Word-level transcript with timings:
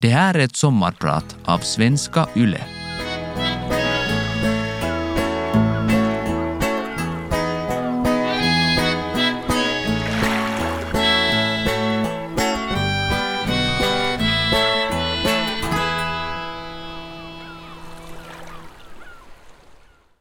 Det 0.00 0.08
här 0.08 0.34
är 0.34 0.38
ett 0.38 0.56
sommarprat 0.56 1.36
av 1.44 1.58
Svenska 1.58 2.28
Yle. 2.36 2.60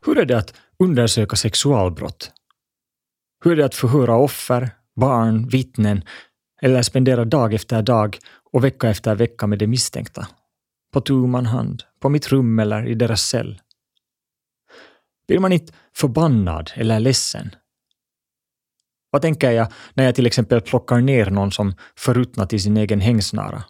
Hur 0.06 0.18
är 0.18 0.26
det 0.26 0.38
att 0.38 0.54
undersöka 0.80 1.36
sexualbrott? 1.36 2.32
Hur 3.44 3.52
är 3.52 3.56
det 3.56 3.66
att 3.66 3.76
förhöra 3.76 4.16
offer, 4.16 4.70
barn, 4.96 5.48
vittnen 5.48 6.04
eller 6.62 6.82
spendera 6.82 7.26
dag 7.26 7.54
efter 7.54 7.82
dag 7.82 8.18
och 8.56 8.64
vecka 8.64 8.90
efter 8.90 9.16
vecka 9.16 9.48
med 9.48 9.60
de 9.60 9.68
misstänkta? 9.68 10.28
På 10.94 11.02
tu 11.02 11.14
man 11.14 11.46
hand, 11.46 11.84
på 12.00 12.10
mitt 12.10 12.28
rum 12.28 12.60
eller 12.60 12.88
i 12.88 12.96
deras 12.96 13.22
cell? 13.22 13.62
Blir 15.28 15.40
man 15.40 15.52
inte 15.52 15.74
förbannad 15.96 16.72
eller 16.76 17.00
ledsen? 17.00 17.56
Vad 19.10 19.22
tänker 19.22 19.52
jag 19.52 19.68
när 19.94 20.04
jag 20.04 20.16
till 20.16 20.26
exempel 20.26 20.62
plockar 20.62 21.02
ner 21.02 21.30
någon 21.30 21.52
som 21.52 21.74
förruttnat 21.96 22.54
i 22.54 22.60
sin 22.60 22.78
egen 22.78 23.02
hängsnara? 23.02 23.64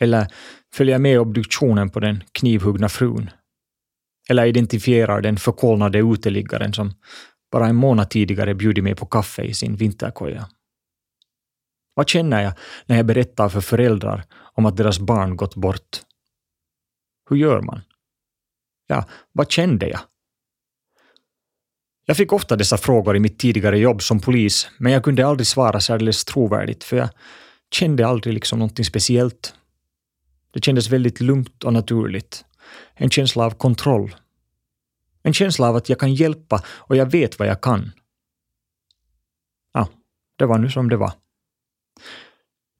Eller 0.00 0.26
följer 0.74 0.98
med 0.98 1.20
obduktionen 1.20 1.90
på 1.90 2.00
den 2.00 2.24
knivhuggna 2.32 2.88
frun? 2.88 3.30
Eller 4.28 4.46
identifierar 4.46 5.20
den 5.20 5.36
förkolnade 5.36 5.98
uteliggaren 5.98 6.72
som 6.72 6.92
bara 7.52 7.66
en 7.66 7.76
månad 7.76 8.10
tidigare 8.10 8.54
bjudit 8.54 8.84
mig 8.84 8.94
på 8.94 9.06
kaffe 9.06 9.42
i 9.42 9.54
sin 9.54 9.76
vinterkoja? 9.76 10.48
Vad 12.00 12.08
känner 12.08 12.42
jag 12.42 12.52
när 12.86 12.96
jag 12.96 13.06
berättar 13.06 13.48
för 13.48 13.60
föräldrar 13.60 14.24
om 14.54 14.66
att 14.66 14.76
deras 14.76 14.98
barn 14.98 15.36
gått 15.36 15.54
bort? 15.54 16.02
Hur 17.30 17.36
gör 17.36 17.60
man? 17.60 17.80
Ja, 18.86 19.04
vad 19.32 19.50
kände 19.50 19.88
jag? 19.88 20.00
Jag 22.06 22.16
fick 22.16 22.32
ofta 22.32 22.56
dessa 22.56 22.76
frågor 22.76 23.16
i 23.16 23.20
mitt 23.20 23.38
tidigare 23.38 23.78
jobb 23.78 24.02
som 24.02 24.20
polis, 24.20 24.68
men 24.78 24.92
jag 24.92 25.04
kunde 25.04 25.26
aldrig 25.26 25.46
svara 25.46 25.80
särdeles 25.80 26.24
trovärdigt, 26.24 26.84
för 26.84 26.96
jag 26.96 27.08
kände 27.70 28.06
aldrig 28.06 28.34
liksom 28.34 28.58
någonting 28.58 28.84
speciellt. 28.84 29.54
Det 30.50 30.64
kändes 30.64 30.90
väldigt 30.90 31.20
lugnt 31.20 31.64
och 31.64 31.72
naturligt. 31.72 32.44
En 32.94 33.10
känsla 33.10 33.44
av 33.44 33.50
kontroll. 33.50 34.16
En 35.22 35.32
känsla 35.32 35.68
av 35.68 35.76
att 35.76 35.88
jag 35.88 36.00
kan 36.00 36.14
hjälpa 36.14 36.62
och 36.66 36.96
jag 36.96 37.10
vet 37.10 37.38
vad 37.38 37.48
jag 37.48 37.60
kan. 37.60 37.92
Ja, 39.72 39.88
det 40.36 40.46
var 40.46 40.58
nu 40.58 40.70
som 40.70 40.88
det 40.88 40.96
var. 40.96 41.12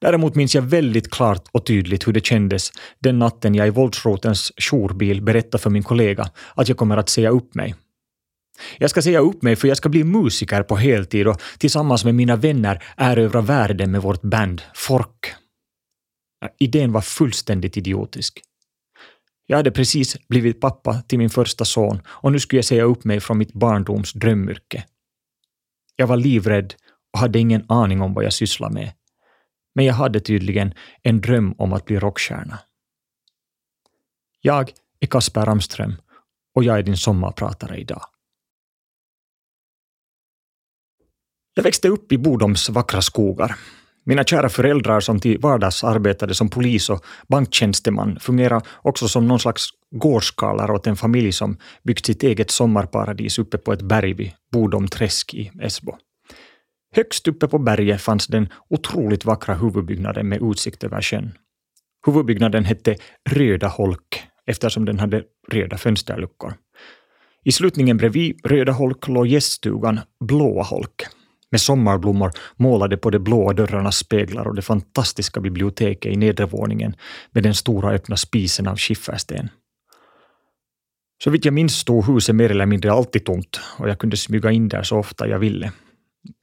Däremot 0.00 0.34
minns 0.34 0.54
jag 0.54 0.62
väldigt 0.62 1.10
klart 1.10 1.48
och 1.52 1.66
tydligt 1.66 2.08
hur 2.08 2.12
det 2.12 2.26
kändes 2.26 2.72
den 2.98 3.18
natten 3.18 3.54
jag 3.54 3.66
i 3.66 3.70
våldsrotens 3.70 4.52
jourbil 4.56 5.22
berättade 5.22 5.62
för 5.62 5.70
min 5.70 5.82
kollega 5.82 6.30
att 6.54 6.68
jag 6.68 6.76
kommer 6.76 6.96
att 6.96 7.08
säga 7.08 7.30
upp 7.30 7.54
mig. 7.54 7.74
Jag 8.78 8.90
ska 8.90 9.02
säga 9.02 9.20
upp 9.20 9.42
mig 9.42 9.56
för 9.56 9.68
jag 9.68 9.76
ska 9.76 9.88
bli 9.88 10.04
musiker 10.04 10.62
på 10.62 10.76
heltid 10.76 11.28
och 11.28 11.42
tillsammans 11.58 12.04
med 12.04 12.14
mina 12.14 12.36
vänner 12.36 12.82
erövra 12.96 13.40
världen 13.40 13.90
med 13.90 14.02
vårt 14.02 14.22
band 14.22 14.62
Fork. 14.74 15.34
Idén 16.58 16.92
var 16.92 17.00
fullständigt 17.00 17.76
idiotisk. 17.76 18.42
Jag 19.46 19.56
hade 19.56 19.70
precis 19.70 20.28
blivit 20.28 20.60
pappa 20.60 21.02
till 21.02 21.18
min 21.18 21.30
första 21.30 21.64
son 21.64 22.00
och 22.06 22.32
nu 22.32 22.40
skulle 22.40 22.58
jag 22.58 22.64
säga 22.64 22.84
upp 22.84 23.04
mig 23.04 23.20
från 23.20 23.38
mitt 23.38 23.52
barndoms 23.52 24.12
drömyrke. 24.12 24.84
Jag 25.96 26.06
var 26.06 26.16
livrädd 26.16 26.74
och 27.12 27.18
hade 27.18 27.38
ingen 27.38 27.64
aning 27.68 28.00
om 28.00 28.14
vad 28.14 28.24
jag 28.24 28.32
sysslade 28.32 28.74
med. 28.74 28.92
Men 29.74 29.84
jag 29.84 29.94
hade 29.94 30.20
tydligen 30.20 30.74
en 31.02 31.20
dröm 31.20 31.54
om 31.58 31.72
att 31.72 31.84
bli 31.84 31.98
rockstjärna. 31.98 32.58
Jag 34.40 34.72
är 35.00 35.06
Kasper 35.06 35.46
Ramström 35.46 35.94
och 36.54 36.64
jag 36.64 36.78
är 36.78 36.82
din 36.82 36.96
sommarpratare 36.96 37.76
idag. 37.76 38.02
Jag 41.54 41.62
växte 41.62 41.88
upp 41.88 42.12
i 42.12 42.18
Bodoms 42.18 42.68
vackra 42.68 43.02
skogar. 43.02 43.56
Mina 44.04 44.24
kära 44.24 44.48
föräldrar 44.48 45.00
som 45.00 45.20
till 45.20 45.38
vardags 45.38 45.84
arbetade 45.84 46.34
som 46.34 46.48
polis 46.48 46.90
och 46.90 47.04
banktjänsteman 47.28 48.20
fungerade 48.20 48.64
också 48.82 49.08
som 49.08 49.28
någon 49.28 49.40
slags 49.40 49.68
gårdskarlar 49.90 50.70
åt 50.70 50.86
en 50.86 50.96
familj 50.96 51.32
som 51.32 51.56
byggt 51.82 52.06
sitt 52.06 52.22
eget 52.22 52.50
sommarparadis 52.50 53.38
uppe 53.38 53.58
på 53.58 53.72
ett 53.72 53.82
berg 53.82 54.12
vid 54.12 54.32
Bodom 54.52 54.88
träsk 54.88 55.34
i 55.34 55.50
Esbo. 55.62 55.96
Högst 56.96 57.28
uppe 57.28 57.48
på 57.48 57.58
berget 57.58 58.00
fanns 58.00 58.26
den 58.26 58.48
otroligt 58.68 59.24
vackra 59.24 59.54
huvudbyggnaden 59.54 60.28
med 60.28 60.42
utsikt 60.42 60.84
över 60.84 61.02
sjön. 61.02 61.32
Huvudbyggnaden 62.06 62.64
hette 62.64 62.96
Röda 63.30 63.68
Holk 63.68 64.22
eftersom 64.46 64.84
den 64.84 64.98
hade 64.98 65.22
röda 65.52 65.78
fönsterluckor. 65.78 66.54
I 67.44 67.52
slutningen 67.52 67.96
bredvid 67.96 68.40
Röda 68.44 68.72
Holk 68.72 69.08
låg 69.08 69.26
gäststugan 69.26 70.00
Blåa 70.24 70.62
Holk 70.62 71.02
med 71.50 71.60
sommarblommor 71.60 72.30
målade 72.56 72.96
på 72.96 73.10
de 73.10 73.18
blåa 73.18 73.52
dörrarnas 73.52 73.96
speglar 73.96 74.48
och 74.48 74.54
det 74.54 74.62
fantastiska 74.62 75.40
biblioteket 75.40 76.12
i 76.12 76.16
nedre 76.16 76.46
våningen 76.46 76.96
med 77.30 77.42
den 77.42 77.54
stora 77.54 77.90
öppna 77.90 78.16
spisen 78.16 78.68
av 78.68 78.76
skiffersten. 78.76 79.48
Så 81.24 81.30
vitt 81.30 81.44
jag 81.44 81.54
minns 81.54 81.78
stod 81.78 82.06
huset 82.06 82.34
mer 82.34 82.50
eller 82.50 82.66
mindre 82.66 82.92
alltid 82.92 83.24
tomt 83.24 83.60
och 83.78 83.88
jag 83.88 83.98
kunde 83.98 84.16
smyga 84.16 84.50
in 84.50 84.68
där 84.68 84.82
så 84.82 84.98
ofta 84.98 85.28
jag 85.28 85.38
ville. 85.38 85.72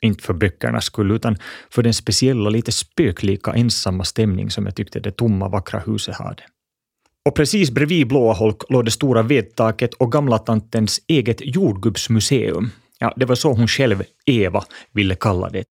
Inte 0.01 0.23
för 0.23 0.33
böckernas 0.33 0.85
skull, 0.85 1.11
utan 1.11 1.37
för 1.69 1.83
den 1.83 1.93
speciella, 1.93 2.49
lite 2.49 2.71
spöklika, 2.71 3.53
ensamma 3.53 4.03
stämning 4.03 4.51
som 4.51 4.65
jag 4.65 4.75
tyckte 4.75 4.99
det 4.99 5.11
tomma, 5.11 5.49
vackra 5.49 5.79
huset 5.79 6.15
hade. 6.15 6.43
Och 7.25 7.35
precis 7.35 7.71
bredvid 7.71 8.07
Blåa 8.07 8.33
Holk 8.33 8.61
låg 8.69 8.85
det 8.85 8.91
stora 8.91 9.21
vedtaket 9.21 9.93
och 9.93 10.11
gamla 10.11 10.37
tantens 10.37 11.01
eget 11.07 11.41
jordgubbsmuseum. 11.55 12.69
Ja, 12.99 13.13
det 13.15 13.25
var 13.25 13.35
så 13.35 13.53
hon 13.53 13.67
själv, 13.67 14.03
Eva, 14.25 14.63
ville 14.91 15.15
kalla 15.15 15.49
det. 15.49 15.63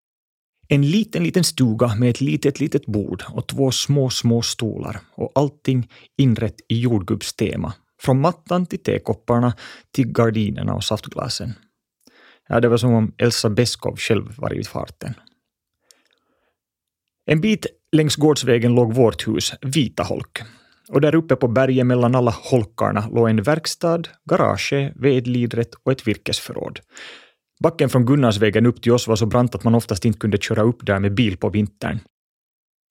En 0.68 0.90
liten, 0.90 1.24
liten 1.24 1.44
stuga 1.44 1.94
med 1.94 2.10
ett 2.10 2.20
litet, 2.20 2.60
litet 2.60 2.86
bord 2.86 3.22
och 3.28 3.46
två 3.46 3.70
små, 3.70 4.10
små 4.10 4.42
stolar 4.42 5.00
och 5.14 5.32
allting 5.34 5.88
inrett 6.18 6.60
i 6.68 6.80
jordgubbstema. 6.80 7.72
Från 8.00 8.20
mattan 8.20 8.66
till 8.66 8.82
tekopparna 8.82 9.54
till 9.90 10.12
gardinerna 10.12 10.74
och 10.74 10.84
saftglasen. 10.84 11.54
Ja, 12.48 12.60
det 12.60 12.68
var 12.68 12.76
som 12.76 12.94
om 12.94 13.12
Elsa 13.18 13.50
Beskow 13.50 13.96
själv 13.96 14.34
var 14.36 14.54
i 14.54 14.64
farten. 14.64 15.14
En 17.26 17.40
bit 17.40 17.66
längs 17.92 18.16
gårdsvägen 18.16 18.74
låg 18.74 18.94
vårt 18.94 19.28
hus, 19.28 19.52
Vita 19.62 20.02
Holk. 20.02 20.42
Och 20.88 21.00
där 21.00 21.14
uppe 21.14 21.36
på 21.36 21.48
berget 21.48 21.86
mellan 21.86 22.14
alla 22.14 22.30
holkarna 22.30 23.08
låg 23.08 23.28
en 23.28 23.42
verkstad, 23.42 24.02
garage, 24.30 24.92
vedlidret 24.94 25.74
och 25.82 25.92
ett 25.92 26.08
virkesförråd. 26.08 26.80
Backen 27.62 27.88
från 27.88 28.06
Gunnarsvägen 28.06 28.66
upp 28.66 28.82
till 28.82 28.92
oss 28.92 29.08
var 29.08 29.16
så 29.16 29.26
brant 29.26 29.54
att 29.54 29.64
man 29.64 29.74
oftast 29.74 30.04
inte 30.04 30.18
kunde 30.18 30.38
köra 30.38 30.62
upp 30.62 30.86
där 30.86 30.98
med 30.98 31.14
bil 31.14 31.36
på 31.36 31.48
vintern. 31.48 31.98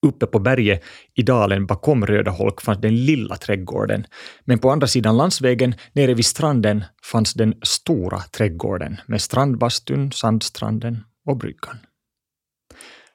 Uppe 0.06 0.26
på 0.26 0.38
berget 0.38 0.84
i 1.14 1.22
dalen 1.22 1.66
bakom 1.66 2.06
Röda 2.06 2.30
Holk 2.30 2.60
fanns 2.60 2.80
den 2.80 2.96
lilla 2.96 3.36
trädgården, 3.36 4.06
men 4.44 4.58
på 4.58 4.70
andra 4.70 4.86
sidan 4.86 5.16
landsvägen, 5.16 5.74
nere 5.92 6.14
vid 6.14 6.26
stranden, 6.26 6.84
fanns 7.04 7.34
den 7.34 7.54
stora 7.62 8.18
trädgården 8.18 8.96
med 9.06 9.20
strandbastun, 9.20 10.12
sandstranden 10.12 11.04
och 11.26 11.36
bryggan. 11.36 11.76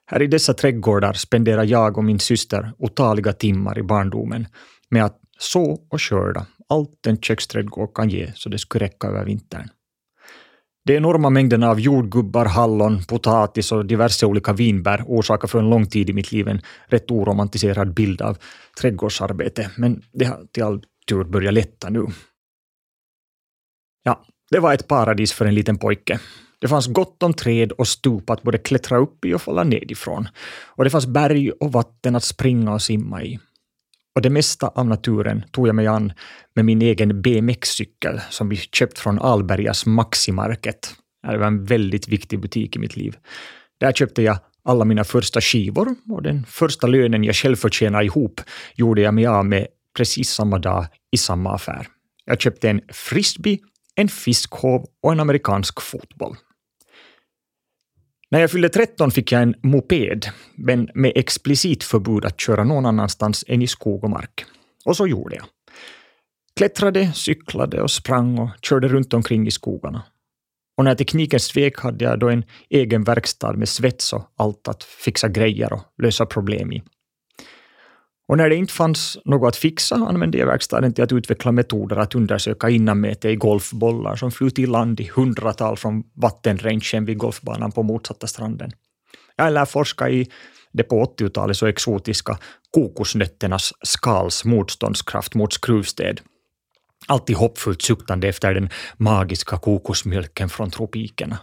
Här 0.06 0.22
i 0.22 0.28
dessa 0.28 0.53
trädgårdar 0.53 1.14
spenderar 1.14 1.64
jag 1.64 1.97
och 1.97 2.03
min 2.03 2.19
syster 2.19 2.74
otaliga 2.78 3.34
timmar 3.34 3.80
i 3.80 3.84
barndomen 3.84 4.48
med 4.90 5.06
att 5.06 5.19
så 5.40 5.88
och 5.92 6.02
skörda 6.02 6.46
allt 6.69 7.08
en 7.08 7.18
köksträdgård 7.18 7.94
kan 7.96 8.09
ge 8.09 8.31
så 8.36 8.50
det 8.50 8.58
skulle 8.58 8.86
räcka 8.86 9.08
över 9.08 9.25
vintern. 9.25 9.69
De 10.84 10.96
enorma 10.96 11.30
mängderna 11.30 11.69
av 11.69 11.80
jordgubbar, 11.80 12.46
hallon, 12.46 13.03
potatis 13.03 13.72
och 13.72 13.86
diverse 13.86 14.25
olika 14.25 14.53
vinbär 14.53 15.03
orsakar 15.08 15.47
för 15.47 15.59
en 15.59 15.69
lång 15.69 15.86
tid 15.86 16.09
i 16.09 16.14
mitt 16.14 16.31
liv 16.31 16.47
en 16.47 16.62
rätt 16.88 17.12
oromantiserad 17.12 17.94
bild 17.94 18.22
av 18.22 18.38
trädgårdsarbete, 18.81 19.72
men 19.78 20.02
det 20.14 20.25
har 20.25 20.46
till 20.51 20.63
all 20.63 20.83
tur 21.07 21.24
börjat 21.24 21.54
lätta 21.54 21.89
nu. 21.89 22.06
Ja, 24.04 24.25
det 24.51 24.60
var 24.60 24.74
ett 24.74 24.88
paradis 24.88 25.33
för 25.33 25.45
en 25.45 25.56
liten 25.56 25.78
pojke. 25.78 26.19
Det 26.62 26.68
fanns 26.68 26.88
gott 26.88 27.24
om 27.24 27.34
träd 27.34 27.72
och 27.72 27.88
stup 27.88 28.30
att 28.30 28.44
både 28.44 28.57
klättra 28.57 28.98
upp 28.98 29.25
i 29.25 29.34
och 29.34 29.42
falla 29.42 29.63
ned 29.63 29.92
ifrån. 29.92 30.27
Och 30.66 30.84
det 30.84 30.89
fanns 30.89 31.07
berg 31.07 31.51
och 31.51 31.72
vatten 31.72 32.16
att 32.16 32.24
springa 32.24 32.74
och 32.74 32.81
simma 32.81 33.24
i. 33.24 33.39
Och 34.16 34.22
det 34.22 34.30
mesta 34.30 34.68
av 34.68 34.88
naturen 34.88 35.44
tog 35.52 35.68
jag 35.68 35.75
mig 35.75 35.88
an 35.88 36.13
med 36.56 36.66
min 36.66 36.81
egen 36.81 37.22
BMX-cykel 37.22 38.22
som 38.30 38.50
vi 38.50 38.56
köpt 38.56 39.00
från 39.00 39.19
Albergas 39.19 39.86
Maximarket. 39.86 40.96
Det 41.28 41.38
var 41.38 41.48
en 41.48 41.66
väldigt 41.66 42.08
viktig 42.08 42.40
butik 42.40 42.75
i 42.75 42.80
mitt 42.80 42.96
liv. 42.96 43.18
Där 43.80 43.92
köpte 43.92 44.22
jag 44.22 44.38
alla 44.63 44.86
mina 44.86 45.04
första 45.04 45.42
skivor 45.42 45.96
och 46.10 46.24
den 46.24 46.46
första 46.46 46.88
lönen 46.88 47.24
jag 47.24 47.36
själv 47.36 47.56
förtjänade 47.56 48.06
ihop 48.06 48.42
gjorde 48.75 49.02
jag 49.02 49.13
mig 49.13 49.25
av 49.25 49.46
med 49.46 49.68
precis 49.98 50.30
samma 50.30 50.60
dag 50.60 50.88
i 51.12 51.18
samma 51.18 51.56
affär. 51.56 51.88
Jag 52.25 52.42
köpte 52.42 52.69
en 52.69 52.81
frisbee, 52.88 53.60
en 53.96 54.08
fiskhov 54.08 54.86
och 55.04 55.12
en 55.12 55.19
amerikansk 55.19 55.81
fotboll. 55.81 56.36
När 58.31 58.39
jag 58.39 58.51
fyllde 58.51 58.69
13 58.69 59.12
fick 59.12 59.31
jag 59.31 59.42
en 59.42 59.56
moped, 59.63 60.25
men 60.56 60.89
med 60.94 61.12
explicit 61.16 61.83
förbud 61.83 62.25
att 62.25 62.42
köra 62.42 62.63
någon 62.63 62.86
annanstans 62.86 63.45
än 63.48 63.62
i 63.62 63.68
skog 63.68 64.04
och 64.04 64.10
mark. 64.10 64.45
Och 64.86 64.98
så 64.98 65.07
gjorde 65.07 65.36
jag. 65.36 65.45
Klättrade, 66.56 67.12
cyklade 67.13 67.81
och 67.81 67.92
sprang 67.92 68.39
och 68.39 68.50
körde 68.62 68.88
runt 68.88 69.13
omkring 69.13 69.48
i 69.48 69.51
skogarna. 69.51 70.04
Och 70.78 70.83
när 70.83 70.95
tekniken 70.95 71.39
svek 71.39 71.80
hade 71.80 72.06
jag 72.06 72.19
då 72.19 72.30
en 72.30 72.44
egen 72.69 73.04
verkstad 73.04 73.54
med 73.54 73.69
svets 73.69 74.13
och 74.13 74.31
allt 74.36 74.68
att 74.68 74.84
fixa 74.84 75.27
grejer 75.27 75.74
och 75.74 75.81
lösa 76.04 76.25
problem 76.25 76.72
i. 76.72 76.84
Och 78.31 78.38
när 78.38 78.50
det 78.50 78.56
inte 78.56 78.74
fanns 78.74 79.18
något 79.25 79.48
att 79.48 79.56
fixa 79.56 79.95
använde 79.95 80.38
jag 80.38 80.45
verkstaden 80.45 80.94
till 80.94 81.04
att 81.04 81.12
utveckla 81.12 81.51
metoder 81.51 81.95
att 81.95 82.16
undersöka 82.16 82.69
innanmäte 82.69 83.30
i 83.30 83.36
golfbollar 83.36 84.16
som 84.16 84.31
flutit 84.31 84.60
i 84.60 84.66
land 84.66 85.00
i 85.00 85.12
hundratal 85.16 85.78
från 85.78 86.04
vattenrangen 86.13 87.06
vid 87.06 87.18
golfbanan 87.18 87.72
på 87.72 87.83
motsatta 87.83 88.28
stranden. 88.28 88.72
Jag 89.36 89.54
lär 89.54 89.66
forska 89.66 90.10
i 90.10 90.28
det 90.72 90.83
på 90.83 91.04
80-talet 91.04 91.57
så 91.57 91.68
exotiska 91.68 92.38
kokosnötternas 92.74 93.74
skals 93.83 94.45
motståndskraft 94.45 95.36
mot 95.36 95.54
skruvstäd. 95.54 96.22
Alltid 97.07 97.36
hoppfullt 97.36 97.81
suktande 97.81 98.27
efter 98.27 98.54
den 98.54 98.69
magiska 98.98 99.57
kokosmjölken 99.57 100.50
från 100.50 100.72
tropikerna. 100.72 101.38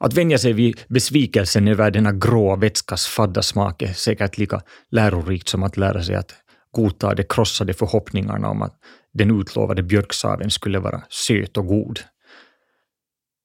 Att 0.00 0.14
vänja 0.14 0.38
sig 0.38 0.52
vid 0.52 0.80
besvikelsen 0.88 1.68
över 1.68 1.90
denna 1.90 2.12
grå 2.12 2.56
vätskas 2.56 3.06
fadda 3.06 3.42
smak 3.42 3.82
är 3.82 3.92
säkert 3.92 4.38
lika 4.38 4.60
lärorikt 4.90 5.48
som 5.48 5.62
att 5.62 5.76
lära 5.76 6.02
sig 6.02 6.14
att 6.14 6.34
godta 6.70 7.14
de 7.14 7.24
krossade 7.24 7.74
förhoppningarna 7.74 8.48
om 8.48 8.62
att 8.62 8.74
den 9.12 9.40
utlovade 9.40 9.82
björksaven 9.82 10.50
skulle 10.50 10.78
vara 10.78 11.02
söt 11.08 11.56
och 11.56 11.66
god. 11.66 12.00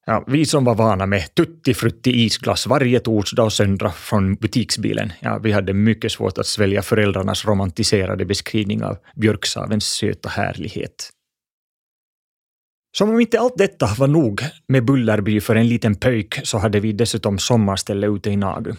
Ja, 0.06 0.24
vi 0.28 0.46
som 0.46 0.66
var 0.66 0.76
vana 0.76 1.06
med 1.06 1.36
tuttifrutti 1.36 2.12
isglass 2.12 2.68
varje 2.68 3.00
torsdag 3.00 3.44
och 3.44 3.54
söndag 3.54 3.92
från 3.92 4.36
butiksbilen, 4.36 5.14
ja, 5.20 5.40
vi 5.44 5.52
hade 5.52 5.74
mycket 5.74 6.12
svårt 6.12 6.38
att 6.38 6.46
svälja 6.46 6.82
föräldrarnas 6.82 7.46
romantiserade 7.46 8.26
beskrivning 8.26 8.84
av 8.84 8.98
björksavens 9.16 9.86
söta 9.86 10.30
härlighet. 10.30 11.10
Som 12.92 13.10
om 13.10 13.20
inte 13.20 13.40
allt 13.40 13.58
detta 13.58 13.88
var 13.98 14.08
nog 14.08 14.42
med 14.68 14.86
Bullerby 14.86 15.42
för 15.42 15.56
en 15.56 15.68
liten 15.68 15.96
pöjk 15.96 16.40
så 16.44 16.58
hade 16.58 16.80
vi 16.80 16.92
dessutom 16.92 17.40
sommarställe 17.40 18.08
ute 18.08 18.30
i 18.30 18.36
Nagu. 18.36 18.74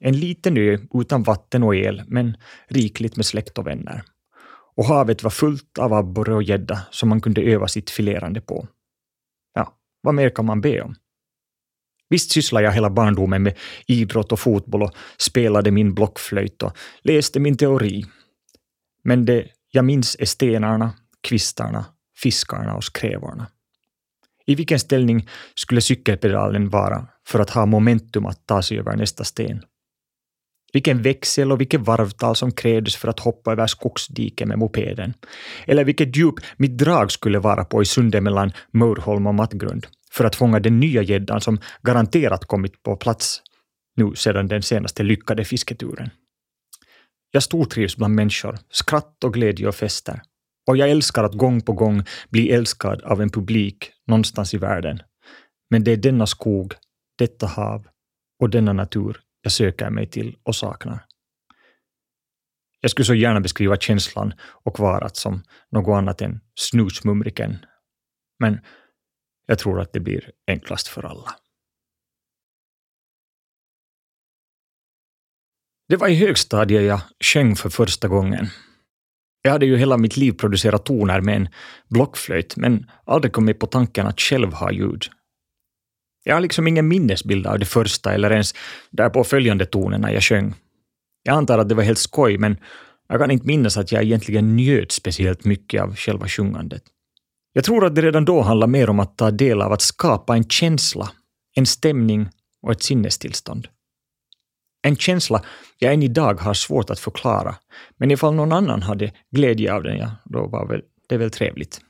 En 0.00 0.16
liten 0.16 0.56
ö 0.56 0.78
utan 0.94 1.22
vatten 1.22 1.62
och 1.62 1.76
el, 1.76 2.02
men 2.06 2.36
rikligt 2.68 3.16
med 3.16 3.26
släkt 3.26 3.58
och 3.58 3.66
vänner. 3.66 4.02
Och 4.76 4.84
havet 4.84 5.22
var 5.22 5.30
fullt 5.30 5.78
av 5.78 5.92
abborre 5.92 6.34
och 6.34 6.42
gädda 6.42 6.80
som 6.90 7.08
man 7.08 7.20
kunde 7.20 7.42
öva 7.42 7.68
sitt 7.68 7.90
filerande 7.90 8.40
på. 8.40 8.68
Ja, 9.54 9.74
vad 10.00 10.14
mer 10.14 10.30
kan 10.30 10.46
man 10.46 10.60
be 10.60 10.80
om? 10.80 10.94
Visst 12.10 12.30
sysslade 12.30 12.64
jag 12.64 12.72
hela 12.72 12.90
barndomen 12.90 13.42
med 13.42 13.58
idrott 13.86 14.32
och 14.32 14.40
fotboll 14.40 14.82
och 14.82 14.94
spelade 15.18 15.70
min 15.70 15.94
blockflöjt 15.94 16.62
och 16.62 16.76
läste 17.02 17.40
min 17.40 17.56
teori. 17.56 18.04
Men 19.04 19.24
det 19.24 19.48
jag 19.70 19.84
minns 19.84 20.16
är 20.18 20.24
stenarna, 20.24 20.92
kvistarna 21.20 21.84
fiskarna 22.22 22.74
och 22.74 22.84
skrävarna. 22.84 23.46
I 24.46 24.54
vilken 24.54 24.78
ställning 24.78 25.28
skulle 25.54 25.80
cykelpedalen 25.80 26.68
vara 26.68 27.06
för 27.26 27.38
att 27.38 27.50
ha 27.50 27.66
momentum 27.66 28.26
att 28.26 28.46
ta 28.46 28.62
sig 28.62 28.78
över 28.78 28.96
nästa 28.96 29.24
sten? 29.24 29.62
Vilken 30.72 31.02
växel 31.02 31.52
och 31.52 31.60
vilket 31.60 31.80
varvtal 31.80 32.36
som 32.36 32.52
krävdes 32.52 32.96
för 32.96 33.08
att 33.08 33.20
hoppa 33.20 33.52
över 33.52 33.66
skogsdiket 33.66 34.48
med 34.48 34.58
mopeden. 34.58 35.14
Eller 35.66 35.84
vilket 35.84 36.16
djup 36.16 36.34
mitt 36.56 36.78
drag 36.78 37.12
skulle 37.12 37.38
vara 37.38 37.64
på 37.64 37.82
i 37.82 37.84
sundet 37.84 38.22
mellan 38.22 38.52
Mörholm 38.70 39.26
och 39.26 39.34
Mattgrund 39.34 39.86
för 40.12 40.24
att 40.24 40.36
fånga 40.36 40.60
den 40.60 40.80
nya 40.80 41.02
gäddan 41.02 41.40
som 41.40 41.60
garanterat 41.82 42.44
kommit 42.44 42.82
på 42.82 42.96
plats 42.96 43.42
nu 43.96 44.14
sedan 44.14 44.48
den 44.48 44.62
senaste 44.62 45.02
lyckade 45.02 45.44
fisketuren. 45.44 46.10
Jag 47.30 47.42
stortrivs 47.42 47.96
bland 47.96 48.14
människor, 48.14 48.58
skratt 48.70 49.24
och 49.24 49.34
glädje 49.34 49.68
och 49.68 49.74
fester. 49.74 50.22
Och 50.68 50.76
jag 50.76 50.90
älskar 50.90 51.24
att 51.24 51.34
gång 51.34 51.60
på 51.60 51.72
gång 51.72 52.02
bli 52.30 52.50
älskad 52.50 53.02
av 53.02 53.22
en 53.22 53.30
publik 53.30 53.92
någonstans 54.06 54.54
i 54.54 54.58
världen. 54.58 55.02
Men 55.70 55.84
det 55.84 55.92
är 55.92 55.96
denna 55.96 56.26
skog, 56.26 56.74
detta 57.18 57.46
hav 57.46 57.88
och 58.40 58.50
denna 58.50 58.72
natur 58.72 59.20
jag 59.42 59.52
söker 59.52 59.90
mig 59.90 60.06
till 60.06 60.36
och 60.42 60.56
saknar. 60.56 61.04
Jag 62.80 62.90
skulle 62.90 63.06
så 63.06 63.14
gärna 63.14 63.40
beskriva 63.40 63.76
känslan 63.76 64.34
och 64.40 64.78
varat 64.78 65.16
som 65.16 65.42
något 65.70 65.98
annat 65.98 66.22
än 66.22 66.40
snusmumriken. 66.54 67.56
Men 68.38 68.60
jag 69.46 69.58
tror 69.58 69.80
att 69.80 69.92
det 69.92 70.00
blir 70.00 70.32
enklast 70.46 70.88
för 70.88 71.02
alla. 71.02 71.34
Det 75.88 75.96
var 75.96 76.08
i 76.08 76.14
högstadiet 76.14 76.82
jag 76.82 77.00
sjöng 77.20 77.56
för 77.56 77.70
första 77.70 78.08
gången. 78.08 78.46
Jag 79.48 79.52
hade 79.52 79.66
ju 79.66 79.76
hela 79.76 79.96
mitt 79.96 80.16
liv 80.16 80.32
producerat 80.32 80.84
toner 80.84 81.20
med 81.20 81.36
en 81.36 81.48
blockflöjt, 81.88 82.56
men 82.56 82.90
aldrig 83.04 83.32
kommit 83.32 83.58
på 83.58 83.66
tanken 83.66 84.06
att 84.06 84.20
själv 84.20 84.52
ha 84.52 84.72
ljud. 84.72 85.04
Jag 86.24 86.34
har 86.34 86.40
liksom 86.40 86.66
ingen 86.66 86.88
minnesbild 86.88 87.46
av 87.46 87.58
de 87.58 87.64
första 87.64 88.12
eller 88.14 88.30
ens 88.30 88.54
därpå 88.90 89.24
följande 89.24 89.66
tonerna 89.66 90.12
jag 90.12 90.22
sjöng. 90.22 90.54
Jag 91.22 91.34
antar 91.34 91.58
att 91.58 91.68
det 91.68 91.74
var 91.74 91.82
helt 91.82 91.98
skoj, 91.98 92.38
men 92.38 92.56
jag 93.08 93.20
kan 93.20 93.30
inte 93.30 93.46
minnas 93.46 93.76
att 93.76 93.92
jag 93.92 94.02
egentligen 94.02 94.56
njöt 94.56 94.92
speciellt 94.92 95.44
mycket 95.44 95.82
av 95.82 95.96
själva 95.96 96.28
sjungandet. 96.28 96.82
Jag 97.52 97.64
tror 97.64 97.84
att 97.84 97.94
det 97.94 98.02
redan 98.02 98.24
då 98.24 98.42
handlade 98.42 98.72
mer 98.72 98.90
om 98.90 99.00
att 99.00 99.16
ta 99.16 99.30
del 99.30 99.62
av 99.62 99.72
att 99.72 99.82
skapa 99.82 100.36
en 100.36 100.44
känsla, 100.44 101.10
en 101.56 101.66
stämning 101.66 102.28
och 102.62 102.72
ett 102.72 102.82
sinnestillstånd. 102.82 103.68
En 104.82 104.96
känsla 104.96 105.42
jag 105.78 105.94
än 105.94 106.02
idag 106.02 106.40
har 106.40 106.54
svårt 106.54 106.90
att 106.90 106.98
förklara, 106.98 107.56
men 107.96 108.10
ifall 108.10 108.34
någon 108.34 108.52
annan 108.52 108.82
hade 108.82 109.12
glädje 109.30 109.74
av 109.74 109.82
den, 109.82 109.98
ja, 109.98 110.10
då 110.24 110.46
var 110.46 110.66
väl, 110.66 110.82
det 111.08 111.16
väl 111.16 111.30
trevligt. 111.30 111.80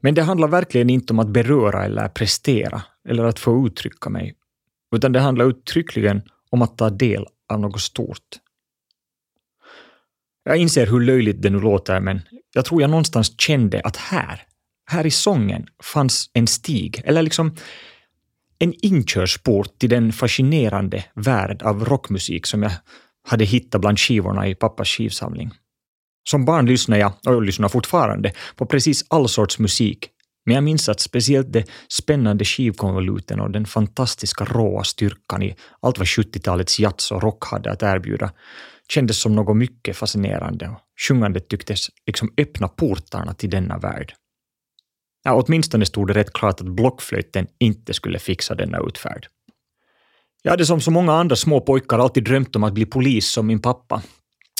Men 0.00 0.14
det 0.14 0.22
handlar 0.22 0.48
verkligen 0.48 0.90
inte 0.90 1.12
om 1.12 1.18
att 1.18 1.28
beröra 1.28 1.84
eller 1.84 2.08
prestera, 2.08 2.82
eller 3.08 3.24
att 3.24 3.38
få 3.38 3.66
uttrycka 3.66 4.10
mig, 4.10 4.34
utan 4.96 5.12
det 5.12 5.20
handlar 5.20 5.44
uttryckligen 5.44 6.22
om 6.50 6.62
att 6.62 6.78
ta 6.78 6.90
del 6.90 7.26
av 7.52 7.60
något 7.60 7.80
stort. 7.80 8.28
Jag 10.44 10.56
inser 10.56 10.86
hur 10.86 11.00
löjligt 11.00 11.42
det 11.42 11.50
nu 11.50 11.60
låter, 11.60 12.00
men 12.00 12.20
jag 12.54 12.64
tror 12.64 12.80
jag 12.80 12.90
någonstans 12.90 13.40
kände 13.40 13.80
att 13.84 13.96
här, 13.96 14.42
här 14.86 15.06
i 15.06 15.10
sången 15.10 15.66
fanns 15.82 16.30
en 16.32 16.46
stig, 16.46 17.02
eller 17.04 17.22
liksom 17.22 17.56
en 18.60 18.74
inkörsport 18.82 19.78
till 19.78 19.90
den 19.90 20.12
fascinerande 20.12 21.04
värld 21.14 21.62
av 21.62 21.84
rockmusik 21.84 22.46
som 22.46 22.62
jag 22.62 22.72
hade 23.28 23.44
hittat 23.44 23.80
bland 23.80 23.98
skivorna 23.98 24.48
i 24.48 24.54
pappas 24.54 24.88
skivsamling. 24.88 25.50
Som 26.30 26.44
barn 26.44 26.66
lyssnade 26.66 27.00
jag, 27.00 27.12
och 27.26 27.34
jag 27.34 27.42
lyssnar 27.42 27.68
fortfarande, 27.68 28.32
på 28.56 28.66
precis 28.66 29.04
all 29.08 29.28
sorts 29.28 29.58
musik, 29.58 30.08
men 30.46 30.54
jag 30.54 30.64
minns 30.64 30.88
att 30.88 31.00
speciellt 31.00 31.52
de 31.52 31.64
spännande 31.88 32.44
skivkonvoluten 32.44 33.40
och 33.40 33.50
den 33.50 33.66
fantastiska 33.66 34.44
råa 34.44 34.84
styrkan 34.84 35.42
i 35.42 35.56
allt 35.80 35.98
vad 35.98 36.06
70-talets 36.06 36.80
jazz 36.80 37.10
och 37.12 37.22
rock 37.22 37.44
hade 37.44 37.72
att 37.72 37.82
erbjuda 37.82 38.32
kändes 38.88 39.20
som 39.20 39.34
något 39.34 39.56
mycket 39.56 39.96
fascinerande 39.96 40.68
och 40.68 40.80
sjungandet 41.08 41.48
tycktes 41.48 41.88
liksom 42.06 42.32
öppna 42.36 42.68
portarna 42.68 43.34
till 43.34 43.50
denna 43.50 43.78
värld. 43.78 44.14
Ja, 45.22 45.34
åtminstone 45.34 45.86
stod 45.86 46.08
det 46.08 46.14
rätt 46.14 46.32
klart 46.32 46.60
att 46.60 46.66
blockflöjten 46.66 47.46
inte 47.58 47.94
skulle 47.94 48.18
fixa 48.18 48.54
denna 48.54 48.78
utfärd. 48.78 49.26
Jag 50.42 50.50
hade 50.50 50.66
som 50.66 50.80
så 50.80 50.90
många 50.90 51.12
andra 51.12 51.36
små 51.36 51.60
pojkar 51.60 51.98
alltid 51.98 52.24
drömt 52.24 52.56
om 52.56 52.64
att 52.64 52.74
bli 52.74 52.86
polis 52.86 53.30
som 53.30 53.46
min 53.46 53.62
pappa. 53.62 54.02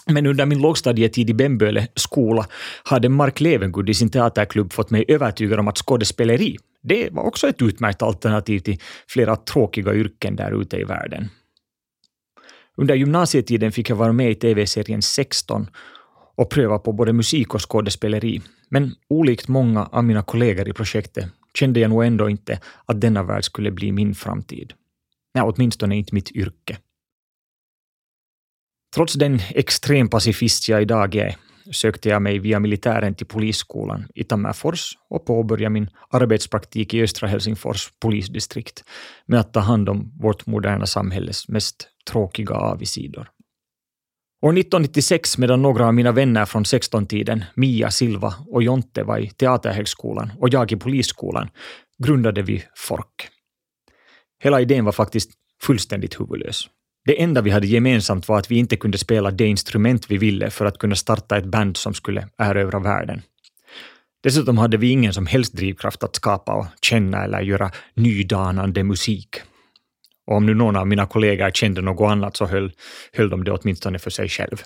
Men 0.06 0.26
under 0.26 0.46
min 0.46 0.60
lågstadietid 0.60 1.30
i 1.30 1.34
Bemböle 1.34 1.88
skola 1.94 2.46
hade 2.84 3.08
Mark 3.08 3.40
Levengood 3.40 3.90
i 3.90 3.94
sin 3.94 4.10
teaterklubb 4.10 4.72
fått 4.72 4.90
mig 4.90 5.04
övertygad 5.08 5.60
om 5.60 5.68
att 5.68 5.78
skådespeleri, 5.78 6.56
det 6.82 7.08
var 7.12 7.22
också 7.22 7.48
ett 7.48 7.62
utmärkt 7.62 8.02
alternativ 8.02 8.58
till 8.58 8.78
flera 9.08 9.36
tråkiga 9.36 9.94
yrken 9.94 10.36
där 10.36 10.60
ute 10.60 10.76
i 10.76 10.84
världen. 10.84 11.28
Under 12.76 12.94
gymnasietiden 12.94 13.72
fick 13.72 13.90
jag 13.90 13.96
vara 13.96 14.12
med 14.12 14.30
i 14.30 14.34
tv-serien 14.34 15.02
16 15.02 15.66
och 16.36 16.50
pröva 16.50 16.78
på 16.78 16.92
både 16.92 17.12
musik 17.12 17.54
och 17.54 17.70
skådespeleri. 17.70 18.40
Men 18.70 18.94
olikt 19.08 19.48
många 19.48 19.84
av 19.86 20.04
mina 20.04 20.22
kollegor 20.22 20.68
i 20.68 20.72
projektet 20.72 21.24
kände 21.54 21.80
jag 21.80 21.90
nog 21.90 22.04
ändå 22.04 22.30
inte 22.30 22.60
att 22.86 23.00
denna 23.00 23.22
värld 23.22 23.44
skulle 23.44 23.70
bli 23.70 23.92
min 23.92 24.14
framtid. 24.14 24.72
Nej, 25.34 25.44
åtminstone 25.44 25.96
inte 25.96 26.14
mitt 26.14 26.30
yrke. 26.30 26.78
Trots 28.94 29.14
den 29.14 29.38
extrem 29.50 30.08
pacifist 30.08 30.68
jag 30.68 30.82
idag 30.82 31.14
är 31.14 31.36
sökte 31.72 32.08
jag 32.08 32.22
mig 32.22 32.38
via 32.38 32.60
militären 32.60 33.14
till 33.14 33.26
polisskolan 33.26 34.08
i 34.14 34.24
Tammerfors 34.24 34.98
och 35.08 35.24
påbörjade 35.24 35.72
min 35.72 35.90
arbetspraktik 36.10 36.94
i 36.94 37.02
östra 37.02 37.28
Helsingfors 37.28 37.92
polisdistrikt 38.00 38.84
med 39.26 39.40
att 39.40 39.52
ta 39.52 39.60
hand 39.60 39.88
om 39.88 40.12
vårt 40.20 40.46
moderna 40.46 40.86
samhälles 40.86 41.48
mest 41.48 41.88
tråkiga 42.10 42.54
avigsidor. 42.54 43.30
År 44.42 44.52
1996, 44.52 45.38
medan 45.38 45.62
några 45.62 45.86
av 45.86 45.94
mina 45.94 46.12
vänner 46.12 46.44
från 46.44 46.64
16-tiden, 46.64 47.44
Mia, 47.54 47.90
Silva 47.90 48.34
och 48.48 48.62
Jonte 48.62 49.02
var 49.02 49.18
i 49.18 49.30
Teaterhögskolan 49.30 50.32
och 50.38 50.48
jag 50.48 50.72
i 50.72 50.76
Polisskolan, 50.76 51.48
grundade 52.04 52.42
vi 52.42 52.64
FORK. 52.76 53.28
Hela 54.42 54.60
idén 54.60 54.84
var 54.84 54.92
faktiskt 54.92 55.30
fullständigt 55.62 56.20
huvudlös. 56.20 56.68
Det 57.04 57.22
enda 57.22 57.40
vi 57.40 57.50
hade 57.50 57.66
gemensamt 57.66 58.28
var 58.28 58.38
att 58.38 58.50
vi 58.50 58.56
inte 58.56 58.76
kunde 58.76 58.98
spela 58.98 59.30
det 59.30 59.46
instrument 59.46 60.10
vi 60.10 60.18
ville 60.18 60.50
för 60.50 60.64
att 60.64 60.78
kunna 60.78 60.94
starta 60.94 61.36
ett 61.36 61.46
band 61.46 61.76
som 61.76 61.94
skulle 61.94 62.28
erövra 62.38 62.78
världen. 62.78 63.22
Dessutom 64.22 64.58
hade 64.58 64.76
vi 64.76 64.90
ingen 64.90 65.12
som 65.12 65.26
helst 65.26 65.52
drivkraft 65.52 66.02
att 66.02 66.16
skapa 66.16 66.54
och 66.54 66.66
känna 66.82 67.24
eller 67.24 67.40
göra 67.40 67.70
nydanande 67.94 68.84
musik. 68.84 69.40
Och 70.26 70.36
om 70.36 70.46
nu 70.46 70.54
någon 70.54 70.76
av 70.76 70.86
mina 70.86 71.06
kollegor 71.06 71.50
kände 71.50 71.82
något 71.82 72.10
annat 72.10 72.36
så 72.36 72.46
höll, 72.46 72.72
höll 73.12 73.30
de 73.30 73.44
det 73.44 73.52
åtminstone 73.52 73.98
för 73.98 74.10
sig 74.10 74.28
själv. 74.28 74.62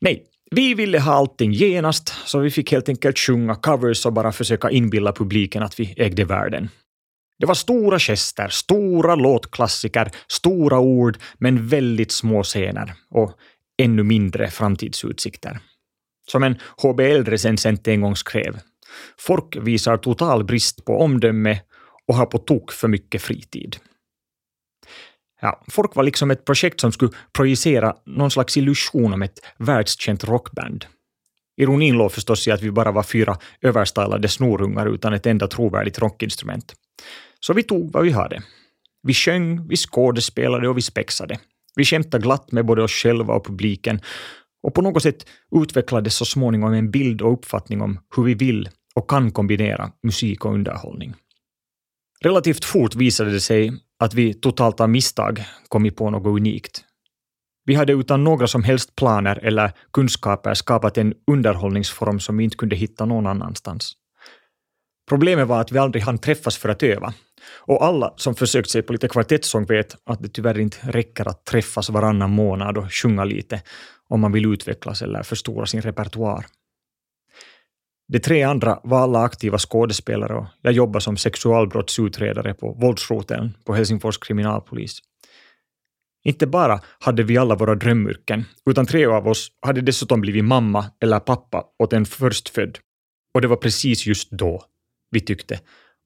Nej, 0.00 0.24
vi 0.50 0.74
ville 0.74 1.00
ha 1.00 1.12
allting 1.12 1.52
genast, 1.52 2.08
så 2.26 2.38
vi 2.38 2.50
fick 2.50 2.72
helt 2.72 2.88
enkelt 2.88 3.18
sjunga 3.18 3.54
covers 3.54 4.06
och 4.06 4.12
bara 4.12 4.32
försöka 4.32 4.70
inbilla 4.70 5.12
publiken 5.12 5.62
att 5.62 5.80
vi 5.80 5.94
ägde 5.96 6.24
världen. 6.24 6.68
Det 7.38 7.46
var 7.46 7.54
stora 7.54 7.98
gester, 7.98 8.48
stora 8.48 9.14
låtklassiker, 9.14 10.10
stora 10.28 10.78
ord, 10.78 11.18
men 11.38 11.68
väldigt 11.68 12.12
små 12.12 12.42
scener 12.42 12.94
och 13.10 13.32
ännu 13.82 14.02
mindre 14.02 14.50
framtidsutsikter. 14.50 15.58
Som 16.30 16.42
en 16.42 16.58
HBL-recensent 16.82 17.88
en 17.88 18.00
gång 18.00 18.16
skrev, 18.16 18.58
folk 19.18 19.56
visar 19.56 19.96
total 19.96 20.44
brist 20.44 20.84
på 20.84 21.00
omdöme 21.00 21.60
och 22.08 22.14
har 22.14 22.26
på 22.26 22.38
tok 22.38 22.72
för 22.72 22.88
mycket 22.88 23.22
fritid. 23.22 23.76
Ja, 25.40 25.64
folk 25.68 25.96
var 25.96 26.02
liksom 26.02 26.30
ett 26.30 26.44
projekt 26.44 26.80
som 26.80 26.92
skulle 26.92 27.12
projicera 27.32 27.96
någon 28.06 28.30
slags 28.30 28.56
illusion 28.56 29.12
om 29.12 29.22
ett 29.22 29.38
världskänt 29.58 30.24
rockband. 30.24 30.84
Ironin 31.56 31.94
låg 31.94 32.12
förstås 32.12 32.48
i 32.48 32.50
att 32.50 32.62
vi 32.62 32.70
bara 32.70 32.92
var 32.92 33.02
fyra 33.02 33.38
överstylade 33.60 34.28
snorungar 34.28 34.86
utan 34.86 35.12
ett 35.12 35.26
enda 35.26 35.48
trovärdigt 35.48 35.98
rockinstrument. 35.98 36.74
Så 37.40 37.52
vi 37.52 37.62
tog 37.62 37.92
vad 37.92 38.04
vi 38.04 38.10
hade. 38.10 38.42
Vi 39.02 39.14
sjöng, 39.14 39.68
vi 39.68 39.76
skådespelade 39.76 40.68
och 40.68 40.76
vi 40.76 40.82
spexade. 40.82 41.38
Vi 41.76 41.84
skämtade 41.84 42.22
glatt 42.22 42.52
med 42.52 42.66
både 42.66 42.82
oss 42.82 42.92
själva 42.92 43.34
och 43.34 43.46
publiken 43.46 44.00
och 44.62 44.74
på 44.74 44.82
något 44.82 45.02
sätt 45.02 45.26
utvecklades 45.62 46.14
så 46.14 46.24
småningom 46.24 46.72
en 46.72 46.90
bild 46.90 47.22
och 47.22 47.32
uppfattning 47.32 47.80
om 47.80 47.98
hur 48.16 48.24
vi 48.24 48.34
vill 48.34 48.68
och 48.94 49.10
kan 49.10 49.30
kombinera 49.30 49.92
musik 50.02 50.44
och 50.44 50.54
underhållning. 50.54 51.14
Relativt 52.20 52.64
fort 52.64 52.94
visade 52.94 53.30
det 53.30 53.40
sig 53.40 53.72
att 53.98 54.14
vi 54.14 54.34
totalt 54.34 54.80
av 54.80 54.90
misstag 54.90 55.44
kommit 55.68 55.96
på 55.96 56.10
något 56.10 56.26
unikt. 56.26 56.84
Vi 57.64 57.74
hade 57.74 57.92
utan 57.92 58.24
några 58.24 58.46
som 58.46 58.62
helst 58.62 58.96
planer 58.96 59.38
eller 59.42 59.72
kunskaper 59.92 60.54
skapat 60.54 60.98
en 60.98 61.14
underhållningsform 61.30 62.20
som 62.20 62.36
vi 62.36 62.44
inte 62.44 62.56
kunde 62.56 62.76
hitta 62.76 63.04
någon 63.04 63.26
annanstans. 63.26 63.92
Problemet 65.08 65.48
var 65.48 65.60
att 65.60 65.72
vi 65.72 65.78
aldrig 65.78 66.02
hann 66.02 66.18
träffas 66.18 66.56
för 66.56 66.68
att 66.68 66.82
öva. 66.82 67.14
Och 67.56 67.84
alla 67.84 68.14
som 68.16 68.34
försökt 68.34 68.70
sig 68.70 68.82
på 68.82 68.92
lite 68.92 69.08
kvartettsång 69.08 69.64
vet 69.64 69.96
att 70.04 70.22
det 70.22 70.28
tyvärr 70.28 70.58
inte 70.58 70.76
räcker 70.82 71.28
att 71.28 71.44
träffas 71.44 71.90
varannan 71.90 72.30
månad 72.30 72.78
och 72.78 72.92
sjunga 72.92 73.24
lite 73.24 73.62
om 74.08 74.20
man 74.20 74.32
vill 74.32 74.46
utvecklas 74.46 75.02
eller 75.02 75.22
förstora 75.22 75.66
sin 75.66 75.82
repertoar. 75.82 76.46
De 78.08 78.18
tre 78.18 78.42
andra 78.42 78.80
var 78.84 78.98
alla 78.98 79.22
aktiva 79.22 79.58
skådespelare 79.58 80.34
och 80.34 80.46
jag 80.62 80.72
jobbar 80.72 81.00
som 81.00 81.16
sexualbrottsutredare 81.16 82.54
på 82.54 82.72
våldsroteln 82.72 83.54
på 83.64 83.74
Helsingfors 83.74 84.18
kriminalpolis. 84.18 84.98
Inte 86.24 86.46
bara 86.46 86.80
hade 87.00 87.22
vi 87.22 87.38
alla 87.38 87.54
våra 87.54 87.74
drömyrken, 87.74 88.44
utan 88.70 88.86
tre 88.86 89.06
av 89.06 89.28
oss 89.28 89.48
hade 89.60 89.80
dessutom 89.80 90.20
blivit 90.20 90.44
mamma 90.44 90.84
eller 91.00 91.20
pappa 91.20 91.64
åt 91.78 91.92
en 91.92 92.04
förstfödd. 92.04 92.78
Och 93.34 93.40
det 93.40 93.48
var 93.48 93.56
precis 93.56 94.06
just 94.06 94.30
då 94.30 94.64
vi 95.10 95.20
tyckte 95.20 95.60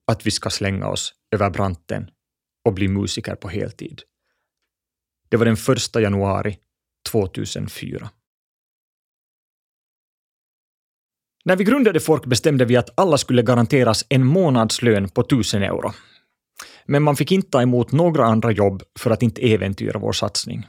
att 0.06 0.26
vi 0.26 0.30
ska 0.30 0.50
slänga 0.50 0.88
oss 0.88 1.14
över 1.34 1.50
branten 1.50 2.10
och 2.64 2.74
bli 2.74 2.88
musiker 2.88 3.34
på 3.34 3.48
heltid. 3.48 4.02
Det 5.28 5.36
var 5.36 5.44
den 5.44 5.56
första 5.56 6.00
januari 6.00 6.58
2004. 7.10 8.10
När 11.44 11.56
vi 11.56 11.64
grundade 11.64 12.00
Fork 12.00 12.26
bestämde 12.26 12.64
vi 12.64 12.76
att 12.76 13.00
alla 13.00 13.18
skulle 13.18 13.42
garanteras 13.42 14.04
en 14.08 14.26
månadslön 14.26 15.08
på 15.08 15.20
1000 15.20 15.62
euro. 15.62 15.92
Men 16.86 17.02
man 17.02 17.16
fick 17.16 17.32
inte 17.32 17.50
ta 17.50 17.62
emot 17.62 17.92
några 17.92 18.24
andra 18.24 18.50
jobb 18.50 18.82
för 18.98 19.10
att 19.10 19.22
inte 19.22 19.52
äventyra 19.52 19.98
vår 19.98 20.12
satsning. 20.12 20.66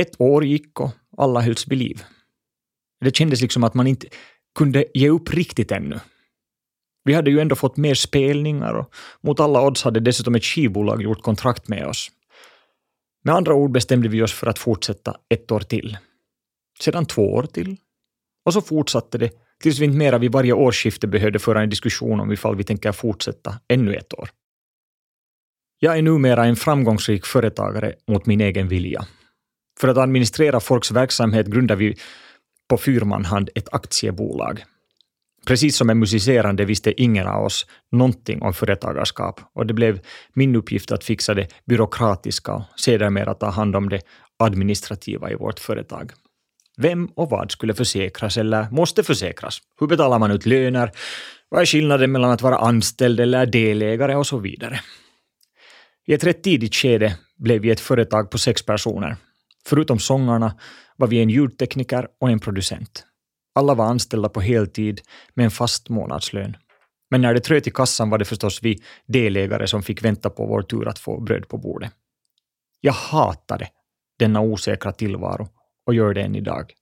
Ett 0.00 0.20
år 0.20 0.44
gick 0.44 0.80
och 0.80 0.90
alla 1.16 1.40
hölls 1.40 1.68
vid 1.68 1.78
liv. 1.78 2.02
Det 3.00 3.16
kändes 3.16 3.40
liksom 3.40 3.64
att 3.64 3.74
man 3.74 3.86
inte 3.86 4.06
kunde 4.58 4.84
ge 4.94 5.08
upp 5.08 5.34
riktigt 5.34 5.72
ännu. 5.72 6.00
Vi 7.04 7.14
hade 7.14 7.30
ju 7.30 7.40
ändå 7.40 7.56
fått 7.56 7.76
mer 7.76 7.94
spelningar 7.94 8.74
och 8.74 8.94
mot 9.20 9.40
alla 9.40 9.66
odds 9.66 9.82
hade 9.82 10.00
dessutom 10.00 10.34
ett 10.34 10.44
skivbolag 10.44 11.02
gjort 11.02 11.22
kontrakt 11.22 11.68
med 11.68 11.86
oss. 11.86 12.10
Med 13.24 13.34
andra 13.34 13.54
ord 13.54 13.72
bestämde 13.72 14.08
vi 14.08 14.22
oss 14.22 14.32
för 14.32 14.46
att 14.46 14.58
fortsätta 14.58 15.16
ett 15.28 15.52
år 15.52 15.60
till. 15.60 15.98
Sedan 16.80 17.06
två 17.06 17.34
år 17.34 17.42
till. 17.42 17.76
Och 18.44 18.52
så 18.52 18.60
fortsatte 18.60 19.18
det 19.18 19.30
tills 19.62 19.78
vi 19.78 19.84
inte 19.84 19.98
mera 19.98 20.18
vid 20.18 20.32
varje 20.32 20.52
årsskifte 20.52 21.06
behövde 21.06 21.38
föra 21.38 21.62
en 21.62 21.70
diskussion 21.70 22.20
om 22.20 22.32
ifall 22.32 22.56
vi 22.56 22.64
tänker 22.64 22.92
fortsätta 22.92 23.58
ännu 23.68 23.94
ett 23.94 24.14
år. 24.14 24.30
Jag 25.78 25.98
är 25.98 26.02
numera 26.02 26.44
en 26.44 26.56
framgångsrik 26.56 27.26
företagare 27.26 27.94
mot 28.08 28.26
min 28.26 28.40
egen 28.40 28.68
vilja. 28.68 29.06
För 29.80 29.88
att 29.88 29.96
administrera 29.96 30.60
folks 30.60 30.90
verksamhet 30.90 31.46
grundar 31.46 31.76
vi 31.76 31.96
på 32.68 32.76
fyrmanhand 32.76 33.50
ett 33.54 33.74
aktiebolag. 33.74 34.64
Precis 35.46 35.76
som 35.76 35.90
en 35.90 35.98
musicerande 35.98 36.64
visste 36.64 37.02
ingen 37.02 37.26
av 37.26 37.44
oss 37.44 37.66
någonting 37.92 38.42
om 38.42 38.54
företagarskap 38.54 39.40
och 39.54 39.66
det 39.66 39.74
blev 39.74 40.00
min 40.32 40.56
uppgift 40.56 40.92
att 40.92 41.04
fixa 41.04 41.34
det 41.34 41.48
byråkratiska 41.64 42.52
och 42.52 42.62
sedermera 42.76 43.34
ta 43.34 43.50
hand 43.50 43.76
om 43.76 43.88
det 43.88 44.00
administrativa 44.38 45.30
i 45.30 45.34
vårt 45.34 45.58
företag. 45.58 46.12
Vem 46.76 47.06
och 47.06 47.30
vad 47.30 47.50
skulle 47.50 47.74
försäkras 47.74 48.36
eller 48.36 48.70
måste 48.70 49.02
försäkras? 49.02 49.58
Hur 49.80 49.86
betalar 49.86 50.18
man 50.18 50.30
ut 50.30 50.46
löner? 50.46 50.90
Vad 51.48 51.60
är 51.60 51.66
skillnaden 51.66 52.12
mellan 52.12 52.30
att 52.30 52.42
vara 52.42 52.58
anställd 52.58 53.20
eller 53.20 53.46
delägare 53.46 54.14
och 54.14 54.26
så 54.26 54.38
vidare? 54.38 54.80
I 56.06 56.14
ett 56.14 56.24
rätt 56.24 56.42
tidigt 56.42 56.74
skede 56.74 57.18
blev 57.36 57.60
vi 57.62 57.70
ett 57.70 57.80
företag 57.80 58.30
på 58.30 58.38
sex 58.38 58.66
personer. 58.66 59.16
Förutom 59.66 59.98
sångarna 59.98 60.58
var 60.96 61.06
vi 61.06 61.22
en 61.22 61.30
ljudtekniker 61.30 62.08
och 62.20 62.30
en 62.30 62.40
producent. 62.40 63.04
Alla 63.54 63.74
var 63.74 63.84
anställda 63.84 64.28
på 64.28 64.40
heltid 64.40 65.00
med 65.34 65.44
en 65.44 65.50
fast 65.50 65.88
månadslön. 65.88 66.56
Men 67.10 67.20
när 67.20 67.34
det 67.34 67.40
tröt 67.40 67.66
i 67.66 67.70
kassan 67.70 68.10
var 68.10 68.18
det 68.18 68.24
förstås 68.24 68.62
vi 68.62 68.82
delägare 69.06 69.66
som 69.66 69.82
fick 69.82 70.04
vänta 70.04 70.30
på 70.30 70.46
vår 70.46 70.62
tur 70.62 70.88
att 70.88 70.98
få 70.98 71.20
bröd 71.20 71.48
på 71.48 71.58
bordet. 71.58 71.92
Jag 72.80 72.92
hatade 72.92 73.68
denna 74.18 74.40
osäkra 74.40 74.92
tillvaro 74.92 75.48
och 75.86 75.94
gör 75.94 76.14
det 76.14 76.22
än 76.22 76.34
idag. 76.34 76.72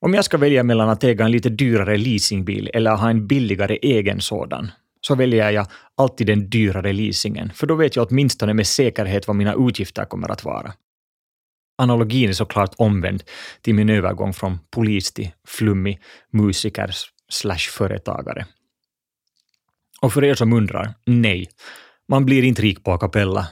Om 0.00 0.14
jag 0.14 0.24
ska 0.24 0.38
välja 0.38 0.62
mellan 0.62 0.88
att 0.88 1.04
äga 1.04 1.24
en 1.24 1.30
lite 1.30 1.48
dyrare 1.48 1.96
leasingbil 1.96 2.70
eller 2.74 2.96
ha 2.96 3.10
en 3.10 3.26
billigare 3.26 3.76
egen 3.76 4.20
sådan, 4.20 4.70
så 5.00 5.14
väljer 5.14 5.50
jag 5.50 5.66
alltid 5.96 6.26
den 6.26 6.50
dyrare 6.50 6.92
leasingen, 6.92 7.50
för 7.54 7.66
då 7.66 7.74
vet 7.74 7.96
jag 7.96 8.06
åtminstone 8.10 8.54
med 8.54 8.66
säkerhet 8.66 9.26
vad 9.26 9.36
mina 9.36 9.54
utgifter 9.54 10.04
kommer 10.04 10.28
att 10.28 10.44
vara. 10.44 10.72
Analogin 11.78 12.28
är 12.28 12.32
såklart 12.32 12.74
omvänd 12.76 13.22
till 13.60 13.74
min 13.74 13.90
övergång 13.90 14.32
från 14.32 14.58
polis 14.70 15.12
till 15.12 15.30
flummig 15.48 16.00
musiker 16.32 16.90
slash 17.28 17.70
företagare. 17.70 18.46
Och 20.00 20.12
för 20.12 20.24
er 20.24 20.34
som 20.34 20.52
undrar, 20.52 20.94
nej, 21.06 21.48
man 22.08 22.24
blir 22.24 22.44
inte 22.44 22.62
rik 22.62 22.84
på 22.84 22.92
a 22.92 22.98
cappella. 22.98 23.48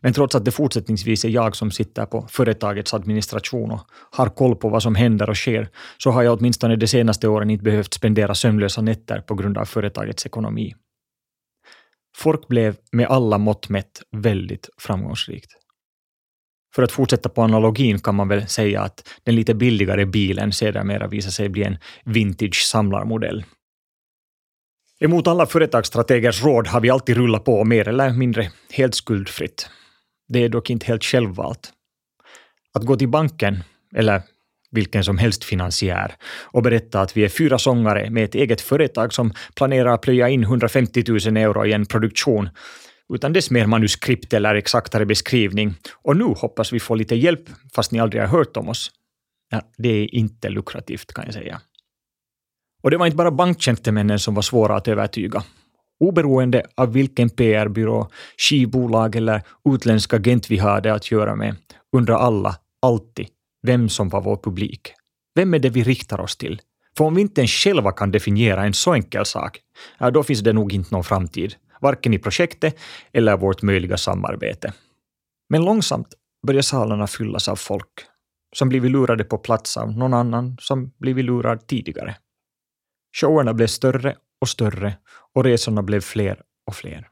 Men 0.00 0.12
trots 0.12 0.34
att 0.34 0.44
det 0.44 0.50
fortsättningsvis 0.50 1.24
är 1.24 1.28
jag 1.28 1.56
som 1.56 1.70
sitter 1.70 2.06
på 2.06 2.26
företagets 2.30 2.94
administration 2.94 3.70
och 3.70 3.80
har 4.10 4.28
koll 4.28 4.56
på 4.56 4.68
vad 4.68 4.82
som 4.82 4.94
händer 4.94 5.30
och 5.30 5.36
sker, 5.36 5.68
så 5.98 6.10
har 6.10 6.22
jag 6.22 6.38
åtminstone 6.38 6.76
de 6.76 6.86
senaste 6.86 7.28
åren 7.28 7.50
inte 7.50 7.64
behövt 7.64 7.94
spendera 7.94 8.34
sömnlösa 8.34 8.82
nätter 8.82 9.20
på 9.20 9.34
grund 9.34 9.58
av 9.58 9.64
företagets 9.64 10.26
ekonomi. 10.26 10.74
Fork 12.16 12.48
blev 12.48 12.76
med 12.92 13.06
alla 13.06 13.38
mått 13.38 13.68
mätt 13.68 14.02
väldigt 14.10 14.68
framgångsrikt. 14.78 15.50
För 16.74 16.82
att 16.82 16.92
fortsätta 16.92 17.28
på 17.28 17.42
analogin 17.42 17.98
kan 17.98 18.14
man 18.14 18.28
väl 18.28 18.46
säga 18.48 18.82
att 18.82 19.08
den 19.22 19.34
lite 19.34 19.54
billigare 19.54 20.04
bilen 20.04 20.52
sedermera 20.52 21.06
visar 21.06 21.30
sig 21.30 21.48
bli 21.48 21.64
en 21.64 21.78
vintage 22.04 22.62
samlarmodell. 22.66 23.44
Emot 25.04 25.26
alla 25.26 25.46
företagsstrategers 25.46 26.44
råd 26.44 26.66
har 26.66 26.80
vi 26.80 26.90
alltid 26.90 27.16
rullat 27.16 27.44
på 27.44 27.64
mer 27.64 27.88
eller 27.88 28.10
mindre 28.10 28.50
helt 28.72 28.94
skuldfritt. 28.94 29.70
Det 30.28 30.44
är 30.44 30.48
dock 30.48 30.70
inte 30.70 30.86
helt 30.86 31.04
självvalt. 31.04 31.72
Att 32.74 32.84
gå 32.84 32.96
till 32.96 33.08
banken, 33.08 33.64
eller 33.96 34.22
vilken 34.70 35.04
som 35.04 35.18
helst 35.18 35.44
finansiär, 35.44 36.14
och 36.44 36.62
berätta 36.62 37.00
att 37.00 37.16
vi 37.16 37.24
är 37.24 37.28
fyra 37.28 37.58
sångare 37.58 38.10
med 38.10 38.24
ett 38.24 38.34
eget 38.34 38.60
företag 38.60 39.12
som 39.12 39.32
planerar 39.54 39.94
att 39.94 40.02
plöja 40.02 40.28
in 40.28 40.42
150 40.42 41.04
000 41.08 41.36
euro 41.36 41.66
i 41.66 41.72
en 41.72 41.86
produktion 41.86 42.48
utan 43.14 43.32
dess 43.32 43.50
mer 43.50 43.66
manuskript 43.66 44.32
eller 44.32 44.54
exaktare 44.54 45.06
beskrivning. 45.06 45.74
Och 46.02 46.16
nu 46.16 46.24
hoppas 46.24 46.72
vi 46.72 46.80
få 46.80 46.94
lite 46.94 47.14
hjälp, 47.14 47.48
fast 47.74 47.92
ni 47.92 48.00
aldrig 48.00 48.22
har 48.22 48.28
hört 48.28 48.56
om 48.56 48.68
oss. 48.68 48.90
Ja, 49.50 49.60
det 49.78 49.88
är 49.88 50.14
inte 50.14 50.48
lukrativt 50.48 51.12
kan 51.14 51.24
jag 51.24 51.34
säga. 51.34 51.60
Och 52.80 52.90
det 52.90 52.96
var 52.96 53.06
inte 53.06 53.16
bara 53.16 53.30
banktjänstemännen 53.30 54.18
som 54.18 54.34
var 54.34 54.42
svåra 54.42 54.76
att 54.76 54.88
övertyga. 54.88 55.42
Oberoende 56.00 56.62
av 56.76 56.92
vilken 56.92 57.30
PR-byrå, 57.30 58.08
skivbolag 58.38 59.16
eller 59.16 59.42
utländsk 59.64 60.14
agent 60.14 60.50
vi 60.50 60.58
hade 60.58 60.94
att 60.94 61.10
göra 61.10 61.36
med 61.36 61.56
undrar 61.96 62.16
alla 62.16 62.56
alltid 62.82 63.26
vem 63.62 63.88
som 63.88 64.08
var 64.08 64.20
vår 64.20 64.36
publik. 64.36 64.92
Vem 65.34 65.54
är 65.54 65.58
det 65.58 65.70
vi 65.70 65.82
riktar 65.82 66.20
oss 66.20 66.36
till? 66.36 66.60
För 66.96 67.04
om 67.04 67.14
vi 67.14 67.20
inte 67.20 67.40
ens 67.40 67.50
själva 67.50 67.92
kan 67.92 68.10
definiera 68.10 68.64
en 68.64 68.74
så 68.74 68.92
enkel 68.94 69.24
sak, 69.24 69.60
ja, 69.98 70.10
då 70.10 70.22
finns 70.22 70.40
det 70.40 70.52
nog 70.52 70.72
inte 70.72 70.94
någon 70.94 71.04
framtid, 71.04 71.54
varken 71.80 72.14
i 72.14 72.18
projektet 72.18 72.78
eller 73.12 73.36
vårt 73.36 73.62
möjliga 73.62 73.96
samarbete. 73.96 74.72
Men 75.48 75.64
långsamt 75.64 76.08
börjar 76.46 76.62
salarna 76.62 77.06
fyllas 77.06 77.48
av 77.48 77.56
folk 77.56 77.90
som 78.56 78.68
blivit 78.68 78.90
lurade 78.90 79.24
på 79.24 79.38
plats 79.38 79.76
av 79.76 79.92
någon 79.92 80.14
annan 80.14 80.56
som 80.60 80.90
blivit 80.98 81.24
lurad 81.24 81.66
tidigare. 81.66 82.16
Showerna 83.12 83.54
blev 83.54 83.66
större 83.66 84.16
och 84.40 84.48
större 84.48 84.96
och 85.34 85.44
resorna 85.44 85.82
blev 85.82 86.00
fler 86.00 86.42
och 86.66 86.74
fler. 86.74 87.08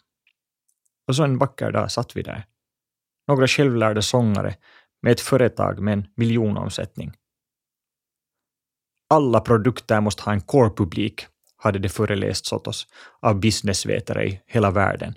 Och 1.06 1.16
så 1.16 1.24
en 1.24 1.38
vacker 1.38 1.72
dag 1.72 1.92
satt 1.92 2.16
vi 2.16 2.22
där. 2.22 2.46
Några 3.28 3.48
självlärda 3.48 4.02
sångare 4.02 4.54
med 5.02 5.12
ett 5.12 5.20
företag 5.20 5.80
med 5.80 5.92
en 5.92 6.06
miljonomsättning. 6.14 7.12
Alla 9.10 9.40
produkter 9.40 10.00
måste 10.00 10.22
ha 10.22 10.32
en 10.32 10.40
core-publik, 10.40 11.26
hade 11.56 11.78
det 11.78 11.88
förelästs 11.88 12.52
åt 12.52 12.66
oss 12.66 12.86
av 13.20 13.40
businessvetare 13.40 14.26
i 14.26 14.40
hela 14.46 14.70
världen. 14.70 15.14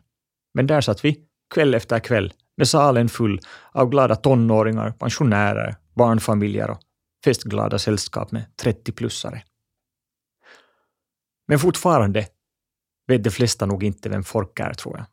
Men 0.54 0.68
där 0.68 0.82
satt 0.82 1.06
vi, 1.06 1.26
kväll 1.54 1.74
efter 1.74 2.00
kväll, 2.00 2.34
med 2.58 2.68
salen 2.68 3.10
full 3.10 3.40
av 3.72 3.90
glada 3.90 4.16
tonåringar, 4.16 4.92
pensionärer, 4.92 5.76
barnfamiljer 5.94 6.70
och 6.72 6.80
festglada 7.26 7.80
sällskap 7.80 8.32
med 8.32 8.46
30-plussare. 8.64 9.42
Men 11.52 11.60
fortfarande 11.60 12.28
vet 13.08 13.24
de 13.24 13.30
flesta 13.30 13.66
nog 13.66 13.84
inte 13.84 14.10
vem 14.10 14.24
folk 14.24 14.60
är, 14.60 14.74
tror 14.74 14.98
jag. 14.98 15.06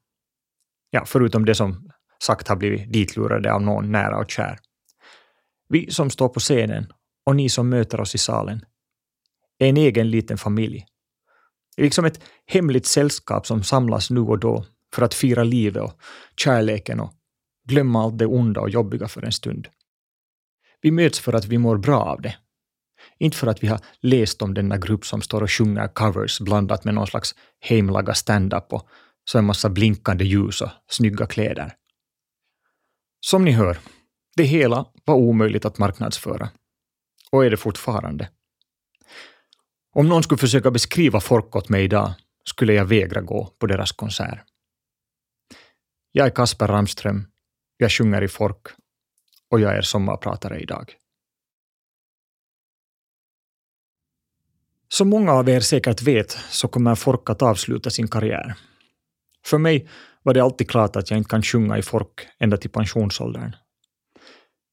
Ja, 0.90 1.04
förutom 1.06 1.44
det 1.44 1.54
som 1.54 1.90
sagt 2.22 2.48
har 2.48 2.56
blivit 2.56 2.92
ditlurade 2.92 3.52
av 3.52 3.62
någon 3.62 3.92
nära 3.92 4.18
och 4.18 4.30
kär. 4.30 4.58
Vi 5.68 5.90
som 5.90 6.10
står 6.10 6.28
på 6.28 6.40
scenen 6.40 6.92
och 7.26 7.36
ni 7.36 7.48
som 7.48 7.68
möter 7.68 8.00
oss 8.00 8.14
i 8.14 8.18
salen 8.18 8.64
är 9.58 9.68
en 9.68 9.76
egen 9.76 10.10
liten 10.10 10.38
familj. 10.38 10.86
Det 11.76 11.82
är 11.82 11.84
liksom 11.84 12.04
ett 12.04 12.20
hemligt 12.46 12.86
sällskap 12.86 13.46
som 13.46 13.62
samlas 13.62 14.10
nu 14.10 14.20
och 14.20 14.38
då 14.38 14.64
för 14.94 15.02
att 15.02 15.14
fira 15.14 15.44
livet 15.44 15.82
och 15.82 16.00
kärleken 16.36 17.00
och 17.00 17.12
glömma 17.68 18.02
allt 18.02 18.18
det 18.18 18.26
onda 18.26 18.60
och 18.60 18.70
jobbiga 18.70 19.08
för 19.08 19.22
en 19.22 19.32
stund. 19.32 19.68
Vi 20.80 20.90
möts 20.90 21.20
för 21.20 21.32
att 21.32 21.44
vi 21.44 21.58
mår 21.58 21.76
bra 21.76 22.00
av 22.00 22.22
det. 22.22 22.36
Inte 23.18 23.36
för 23.36 23.46
att 23.46 23.62
vi 23.62 23.66
har 23.66 23.80
läst 24.00 24.42
om 24.42 24.54
denna 24.54 24.78
grupp 24.78 25.06
som 25.06 25.22
står 25.22 25.42
och 25.42 25.50
sjunger 25.50 25.88
covers 25.88 26.40
blandat 26.40 26.84
med 26.84 26.94
någon 26.94 27.06
slags 27.06 27.34
hemlaga 27.60 28.14
stand-up 28.14 28.72
och 28.72 28.88
så 29.24 29.38
en 29.38 29.44
massa 29.44 29.68
blinkande 29.68 30.24
ljus 30.24 30.60
och 30.60 30.70
snygga 30.88 31.26
kläder. 31.26 31.74
Som 33.20 33.44
ni 33.44 33.50
hör, 33.50 33.78
det 34.36 34.44
hela 34.44 34.86
var 35.04 35.14
omöjligt 35.14 35.64
att 35.64 35.78
marknadsföra. 35.78 36.50
Och 37.30 37.44
är 37.44 37.50
det 37.50 37.56
fortfarande. 37.56 38.28
Om 39.94 40.08
någon 40.08 40.22
skulle 40.22 40.38
försöka 40.38 40.70
beskriva 40.70 41.20
folk 41.20 41.56
åt 41.56 41.68
mig 41.68 41.84
idag 41.84 42.12
skulle 42.44 42.72
jag 42.72 42.84
vägra 42.84 43.20
gå 43.20 43.46
på 43.58 43.66
deras 43.66 43.92
konsert. 43.92 44.38
Jag 46.12 46.26
är 46.26 46.30
Kasper 46.30 46.68
Ramström, 46.68 47.26
jag 47.76 47.92
sjunger 47.92 48.22
i 48.22 48.28
Fork 48.28 48.66
och 49.50 49.60
jag 49.60 49.76
är 49.76 49.82
sommarpratare 49.82 50.60
idag. 50.60 50.94
Som 54.88 55.08
många 55.08 55.32
av 55.32 55.48
er 55.48 55.60
säkert 55.60 56.02
vet 56.02 56.30
så 56.50 56.68
kommer 56.68 56.94
Fork 56.94 57.30
att 57.30 57.42
avsluta 57.42 57.90
sin 57.90 58.08
karriär. 58.08 58.54
För 59.46 59.58
mig 59.58 59.88
var 60.22 60.34
det 60.34 60.42
alltid 60.42 60.70
klart 60.70 60.96
att 60.96 61.10
jag 61.10 61.18
inte 61.18 61.30
kan 61.30 61.42
sjunga 61.42 61.78
i 61.78 61.82
Fork 61.82 62.26
ända 62.38 62.56
till 62.56 62.70
pensionsåldern. 62.70 63.56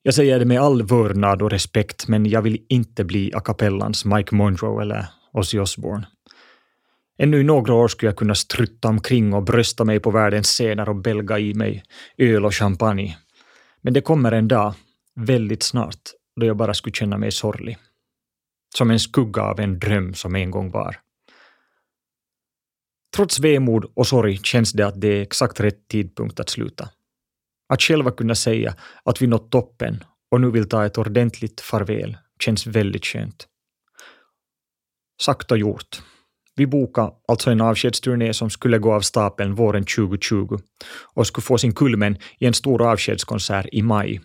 Jag 0.03 0.13
säger 0.13 0.39
det 0.39 0.45
med 0.45 0.62
all 0.62 0.84
vördnad 0.84 1.41
och 1.41 1.51
respekt, 1.51 2.07
men 2.07 2.25
jag 2.25 2.41
vill 2.41 2.65
inte 2.69 3.03
bli 3.03 3.34
a 3.34 3.39
cappellans 3.39 4.05
Mike 4.05 4.36
Monroe 4.36 4.81
eller 4.81 5.05
Ozzy 5.34 5.60
Osbourne. 5.60 6.08
Ännu 7.17 7.39
i 7.39 7.43
några 7.43 7.73
år 7.73 7.88
skulle 7.88 8.08
jag 8.08 8.17
kunna 8.17 8.36
strutta 8.36 8.88
omkring 8.88 9.34
och 9.34 9.43
brösta 9.43 9.84
mig 9.84 9.99
på 9.99 10.12
världens 10.12 10.47
scener 10.47 10.89
och 10.89 10.95
belga 10.95 11.39
i 11.39 11.54
mig 11.54 11.84
öl 12.17 12.45
och 12.45 12.56
champagne. 12.56 13.17
Men 13.82 13.93
det 13.93 14.01
kommer 14.01 14.32
en 14.32 14.47
dag, 14.47 14.73
väldigt 15.15 15.63
snart, 15.63 16.01
då 16.39 16.45
jag 16.45 16.58
bara 16.58 16.73
skulle 16.73 16.93
känna 16.93 17.17
mig 17.17 17.32
sorglig. 17.32 17.78
Som 18.78 18.92
en 18.92 19.00
skugga 19.00 19.42
av 19.42 19.60
en 19.60 19.80
dröm 19.80 20.14
som 20.14 20.36
en 20.36 20.52
gång 20.52 20.72
var. 20.72 20.98
Trots 23.16 23.40
vemod 23.40 23.86
och 23.96 24.08
sorg 24.08 24.38
känns 24.44 24.72
det 24.72 24.88
att 24.88 25.02
det 25.02 25.08
är 25.08 25.22
exakt 25.22 25.60
rätt 25.60 25.88
tidpunkt 25.88 26.40
att 26.40 26.50
sluta. 26.50 26.90
Att 27.70 27.82
själva 27.82 28.12
kunna 28.12 28.36
säga 28.36 28.76
att 29.04 29.22
vi 29.22 29.28
nått 29.28 29.52
toppen 29.52 30.04
och 30.32 30.42
nu 30.42 30.52
vill 30.52 30.70
ta 30.70 30.86
ett 30.86 30.98
ordentligt 30.98 31.62
farväl 31.62 32.18
känns 32.40 32.68
väldigt 32.68 33.06
skönt. 33.06 33.48
Sagt 35.22 35.52
och 35.52 35.58
gjort. 35.58 36.02
Vi 36.56 36.68
bokade 36.68 37.12
alltså 37.28 37.52
en 37.52 37.62
avskedsturné 37.62 38.34
som 38.34 38.50
skulle 38.50 38.78
gå 38.78 38.94
av 38.94 39.02
stapeln 39.02 39.56
våren 39.56 39.84
2020 39.84 40.60
och 41.14 41.28
skulle 41.28 41.44
få 41.44 41.58
sin 41.58 41.74
kulmen 41.74 42.18
i 42.40 42.46
en 42.46 42.54
stor 42.54 42.92
avskedskonsert 42.92 43.66
i 43.72 43.82
maj. 43.82 44.22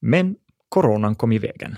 Men 0.00 0.36
coronan 0.68 1.14
kom 1.14 1.32
i 1.32 1.38
vägen. 1.38 1.76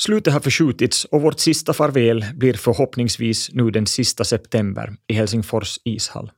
Slutet 0.00 0.32
har 0.32 0.40
förskjutits 0.40 1.04
och 1.04 1.22
vårt 1.22 1.40
sista 1.40 1.72
farväl 1.72 2.24
blir 2.34 2.54
förhoppningsvis 2.54 3.50
nu 3.52 3.70
den 3.70 3.86
sista 3.86 4.24
september 4.24 4.96
i 5.06 5.14
Helsingfors 5.14 5.78
ishall. 5.84 6.30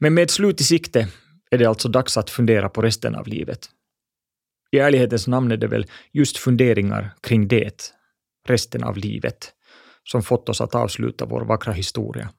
Men 0.00 0.14
med 0.14 0.24
ett 0.24 0.30
slut 0.30 0.60
i 0.60 0.64
sikte 0.64 1.08
är 1.50 1.58
det 1.58 1.66
alltså 1.66 1.88
dags 1.88 2.16
att 2.16 2.30
fundera 2.30 2.68
på 2.68 2.82
resten 2.82 3.14
av 3.14 3.26
livet. 3.26 3.70
I 4.70 4.78
ärlighetens 4.78 5.26
namn 5.26 5.52
är 5.52 5.56
det 5.56 5.66
väl 5.66 5.86
just 6.12 6.38
funderingar 6.38 7.14
kring 7.20 7.48
det, 7.48 7.92
resten 8.48 8.84
av 8.84 8.96
livet, 8.96 9.52
som 10.04 10.22
fått 10.22 10.48
oss 10.48 10.60
att 10.60 10.74
avsluta 10.74 11.24
vår 11.24 11.44
vackra 11.44 11.72
historia. 11.72 12.30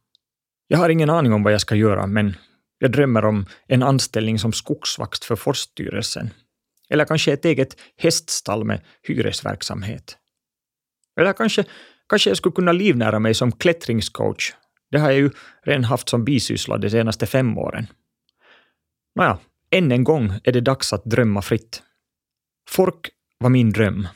Jag 0.68 0.78
har 0.78 0.90
ingen 0.90 1.10
aning 1.10 1.34
om 1.34 1.44
vad 1.44 1.54
jag 1.54 1.62
ska 1.62 1.76
göra, 1.76 2.08
men 2.08 2.36
jag 2.80 2.92
drömmer 2.92 3.26
om 3.26 3.46
en 3.68 3.84
anställning 3.84 4.40
som 4.40 4.54
skogsvakt 4.54 5.24
för 5.24 5.36
Forststyrelsen. 5.36 6.30
Eller 6.90 7.06
kanske 7.06 7.34
ett 7.34 7.46
eget 7.46 7.76
häststall 7.98 8.64
med 8.64 8.82
hyresverksamhet. 9.04 10.18
Eller 11.20 11.34
kanske, 11.34 11.66
kanske 12.10 12.30
jag 12.30 12.38
skulle 12.38 12.54
kunna 12.54 12.72
livnära 12.72 13.20
mig 13.20 13.34
som 13.34 13.52
klättringscoach. 13.52 14.54
Det 14.92 15.00
har 15.00 15.10
jag 15.10 15.20
ju 15.20 15.30
redan 15.64 15.84
haft 15.84 16.10
som 16.10 16.26
bisyssla 16.26 16.78
de 16.78 16.90
senaste 16.90 17.26
fem 17.26 17.58
åren. 17.58 17.88
Nåja, 19.16 19.40
än 19.72 19.92
en 19.92 20.04
gång 20.04 20.34
är 20.44 20.52
det 20.52 20.62
dags 20.62 20.94
att 20.94 21.06
drömma 21.06 21.42
fritt. 21.42 21.84
Fork 22.70 23.10
var 23.38 23.50
min 23.50 23.70
dröm. 23.70 24.08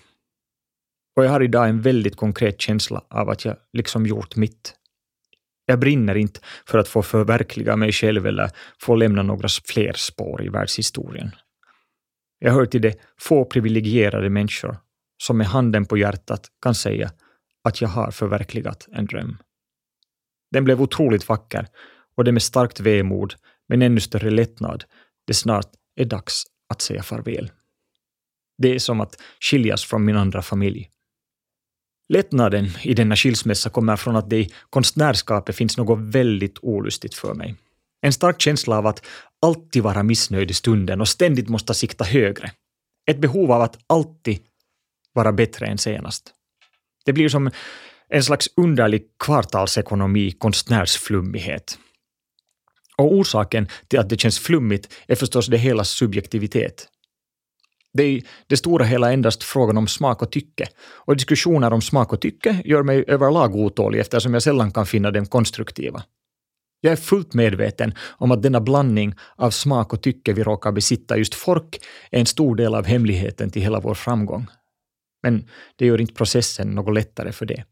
Och 1.16 1.26
jag 1.26 1.30
har 1.30 1.44
idag 1.44 1.70
en 1.70 1.82
väldigt 1.82 2.16
konkret 2.16 2.62
känsla 2.62 3.04
av 3.10 3.30
att 3.30 3.46
jag 3.46 3.56
liksom 3.74 4.06
gjort 4.06 4.36
mitt. 4.36 4.76
Jag 5.66 5.80
brinner 5.80 6.16
inte 6.16 6.40
för 6.66 6.78
att 6.78 6.88
få 6.88 7.04
förverkliga 7.04 7.76
mig 7.76 7.92
själv 7.92 8.28
eller 8.28 8.50
få 8.80 8.96
lämna 8.96 9.24
några 9.24 9.48
fler 9.66 9.94
spår 9.94 10.44
i 10.44 10.50
världshistorien. 10.50 11.32
Jag 12.46 12.54
hör 12.54 12.66
till 12.66 12.82
de 12.82 12.94
få 13.20 13.46
privilegierade 13.46 14.30
människor 14.30 14.78
som 15.24 15.38
med 15.38 15.48
handen 15.48 15.86
på 15.86 15.98
hjärtat 15.98 16.48
kan 16.62 16.76
säga 16.76 17.12
att 17.64 17.82
jag 17.82 17.90
har 17.90 18.12
förverkligat 18.12 18.88
en 18.92 19.06
dröm. 19.06 19.38
Den 20.52 20.64
blev 20.64 20.82
otroligt 20.82 21.30
vacker 21.30 21.68
och 22.16 22.24
det 22.24 22.32
med 22.32 22.42
starkt 22.42 22.80
vemod, 22.80 23.34
men 23.68 23.82
ännu 23.82 24.00
större 24.00 24.30
lättnad, 24.30 24.84
det 25.28 25.34
snart 25.34 25.72
är 25.96 26.06
dags 26.06 26.44
att 26.70 26.82
säga 26.82 27.04
farväl. 27.04 27.52
Det 28.58 28.76
är 28.76 28.80
som 28.80 29.02
att 29.02 29.22
skiljas 29.40 29.84
från 29.84 30.06
min 30.06 30.18
andra 30.18 30.42
familj. 30.42 30.90
Lättnaden 32.10 32.70
i 32.84 32.94
denna 32.94 33.16
skilsmässa 33.16 33.70
kommer 33.70 33.96
från 33.96 34.16
att 34.16 34.30
det 34.30 34.38
i 34.38 34.54
konstnärskapet 34.70 35.56
finns 35.56 35.78
något 35.78 36.00
väldigt 36.00 36.58
olustigt 36.62 37.16
för 37.16 37.34
mig. 37.34 37.56
En 38.04 38.14
stark 38.14 38.42
känsla 38.42 38.78
av 38.78 38.88
att 38.88 39.06
alltid 39.42 39.84
vara 39.84 40.04
missnöjd 40.04 40.52
i 40.52 40.54
stunden 40.54 41.02
och 41.02 41.08
ständigt 41.08 41.50
måste 41.50 41.74
sikta 41.74 42.04
högre. 42.04 42.52
Ett 43.12 43.20
behov 43.20 43.52
av 43.52 43.62
att 43.62 43.78
alltid 43.88 44.40
vara 45.14 45.32
bättre 45.32 45.66
än 45.66 45.78
senast. 45.78 46.34
Det 47.06 47.14
blir 47.14 47.30
som 47.30 47.52
en 48.10 48.24
slags 48.24 48.50
underlig 48.56 49.04
kvartalsekonomi 49.20 50.32
konstnärsflummighet. 50.32 51.80
Och 52.98 53.14
orsaken 53.14 53.68
till 53.88 54.00
att 54.00 54.10
det 54.10 54.20
känns 54.20 54.40
flummigt 54.40 54.94
är 55.08 55.16
förstås 55.16 55.48
det 55.48 55.58
hela 55.58 55.84
subjektivitet. 55.84 56.88
Det 57.94 58.04
är 58.04 58.08
i 58.08 58.26
det 58.48 58.58
stora 58.58 58.86
hela 58.86 59.14
endast 59.14 59.44
frågan 59.44 59.78
om 59.78 59.88
smak 59.88 60.22
och 60.22 60.32
tycke. 60.32 60.68
Och 60.80 61.16
diskussioner 61.16 61.74
om 61.74 61.82
smak 61.82 62.14
och 62.14 62.22
tycke 62.22 62.62
gör 62.66 62.84
mig 62.84 63.04
överlag 63.08 63.56
otålig 63.56 64.00
eftersom 64.00 64.34
jag 64.34 64.44
sällan 64.44 64.72
kan 64.72 64.86
finna 64.86 65.12
dem 65.12 65.26
konstruktiva. 65.26 66.04
Jag 66.86 66.92
är 66.92 66.96
fullt 66.96 67.34
medveten 67.34 67.94
om 68.18 68.32
att 68.32 68.42
denna 68.42 68.62
blandning 68.62 69.14
av 69.36 69.52
smak 69.52 69.94
och 69.94 70.02
tycke 70.02 70.34
vi 70.34 70.44
råkar 70.44 70.72
besitta 70.72 71.18
just 71.18 71.36
Fork 71.36 71.80
är 72.12 72.20
en 72.20 72.26
stor 72.26 72.56
del 72.56 72.76
av 72.76 72.86
hemligheten 72.86 73.50
till 73.50 73.62
hela 73.62 73.80
vår 73.80 73.94
framgång. 73.94 74.48
Men 75.22 75.50
det 75.76 75.86
gör 75.86 76.02
inte 76.02 76.14
processen 76.14 76.68
något 76.68 76.94
lättare 76.94 77.32
för 77.32 77.46
det. 77.46 77.64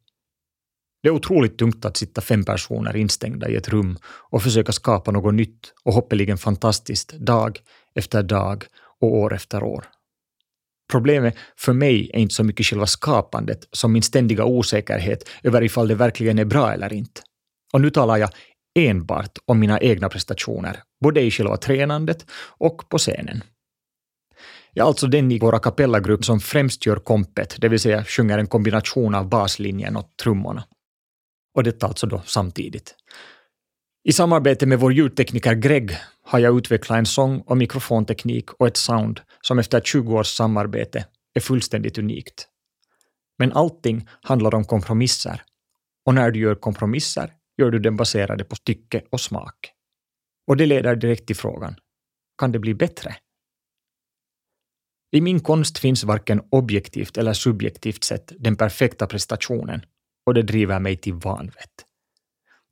Det 1.04 1.10
är 1.10 1.13
otroligt 1.13 1.58
tungt 1.58 1.86
att 1.86 1.97
sitta 1.97 2.21
fem 2.21 2.43
personer 2.43 2.95
instängda 2.95 3.50
i 3.50 3.56
ett 3.56 3.69
rum 3.69 3.97
och 4.06 4.43
försöka 4.43 4.71
skapa 4.71 5.12
något 5.12 5.34
nytt 5.34 5.74
och 5.84 5.93
hoppeligen 5.93 6.38
fantastiskt 6.38 7.12
dag 7.12 7.60
efter 7.95 8.24
dag 8.24 8.63
och 9.02 9.15
år 9.15 9.34
efter 9.34 9.63
år. 9.63 9.86
Problemet 10.91 11.36
för 11.58 11.74
mig 11.74 12.12
är 12.13 12.19
inte 12.19 12.36
så 12.36 12.43
mycket 12.43 12.65
själva 12.65 12.88
skapandet 12.88 13.67
som 13.71 13.93
min 13.93 14.02
ständiga 14.02 14.45
osäkerhet 14.45 15.30
över 15.43 15.63
ifall 15.63 15.88
det 15.88 15.95
verkligen 15.95 16.39
är 16.39 16.45
bra 16.45 16.74
eller 16.74 16.93
inte. 16.93 17.21
Och 17.74 17.82
nu 17.82 17.89
talar 17.89 18.17
jag 18.17 18.30
enbart 18.80 19.38
om 19.46 19.60
mina 19.60 19.80
egna 19.80 20.10
prestationer, 20.10 20.84
både 21.04 21.22
i 21.22 21.32
själva 21.32 21.58
tränandet 21.58 22.26
och 22.58 22.90
på 22.90 22.98
scenen. 22.98 23.44
Jag 24.74 24.84
är 24.84 24.88
alltså 24.88 25.08
den 25.08 25.32
i 25.32 25.40
vår 25.40 25.60
kapellagrupp 25.60 26.26
som 26.26 26.40
främst 26.40 26.86
gör 26.86 26.96
kompet, 26.96 27.56
det 27.62 27.70
vill 27.70 27.80
säga 27.80 28.04
sjunger 28.04 28.38
en 28.38 28.48
kombination 28.48 29.16
av 29.16 29.30
baslinjen 29.30 29.98
och 29.98 30.10
trummorna. 30.24 30.64
Och 31.56 31.64
detta 31.64 31.88
alltså 31.88 32.08
då 32.08 32.22
samtidigt. 32.26 32.96
I 34.04 34.14
samarbete 34.14 34.66
med 34.66 34.80
vår 34.80 34.94
ljudtekniker 34.94 35.56
Greg 35.56 35.98
har 36.24 36.40
jag 36.40 36.58
utvecklat 36.58 36.98
en 36.98 37.06
sång 37.06 37.40
och 37.40 37.58
mikrofonteknik 37.58 38.52
och 38.52 38.68
ett 38.68 38.78
sound 38.78 39.22
som 39.42 39.60
efter 39.60 39.82
20 39.82 40.18
års 40.18 40.28
samarbete 40.28 41.06
är 41.34 41.40
fullständigt 41.40 41.98
unikt. 41.98 42.48
Men 43.40 43.54
allting 43.54 44.08
handlar 44.22 44.56
om 44.56 44.66
kompromisser. 44.66 45.42
Och 46.06 46.14
när 46.14 46.32
du 46.32 46.40
gör 46.40 46.56
kompromisser 46.56 47.34
gör 47.62 47.71
du 47.71 47.80
den 47.80 47.95
baserade 47.95 48.43
på 48.43 48.56
stycke 48.56 49.02
och 49.10 49.21
smak. 49.21 49.71
Och 50.47 50.58
det 50.58 50.65
leder 50.65 50.95
direkt 50.95 51.28
till 51.28 51.36
frågan, 51.36 51.76
kan 52.38 52.52
det 52.52 52.60
bli 52.60 52.74
bättre? 52.74 53.15
I 55.12 55.21
min 55.21 55.39
konst 55.39 55.78
finns 55.78 56.04
varken 56.04 56.41
objektivt 56.52 57.17
eller 57.17 57.34
subjektivt 57.34 58.04
sett 58.04 58.32
den 58.39 58.56
perfekta 58.56 59.08
prestationen 59.08 59.82
och 60.26 60.34
det 60.34 60.41
driver 60.41 60.80
mig 60.80 60.97
till 60.97 61.13
vanvett. 61.13 61.86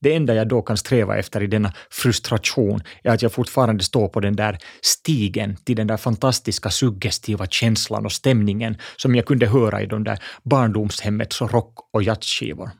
Det 0.01 0.15
enda 0.15 0.35
jag 0.35 0.47
då 0.47 0.61
kan 0.61 0.77
sträva 0.77 1.17
efter 1.17 1.43
i 1.43 1.47
denna 1.47 1.73
frustration 1.89 2.81
är 3.03 3.11
att 3.11 3.21
jag 3.21 3.33
fortfarande 3.33 3.83
står 3.83 4.07
på 4.07 4.19
den 4.19 4.35
där 4.35 4.57
stigen 4.81 5.55
till 5.55 5.75
den 5.75 5.87
där 5.87 5.97
fantastiska 5.97 6.69
suggestiva 6.69 7.47
känslan 7.47 8.05
och 8.05 8.11
stämningen 8.11 8.77
som 8.95 9.15
jag 9.15 9.25
kunde 9.25 9.47
höra 9.47 9.81
i 9.81 9.85
de 9.85 10.03
där 10.03 10.23
barndomshemmets 10.43 11.41
rock 11.41 11.73
och 11.93 12.03
jazzskivor. 12.03 12.71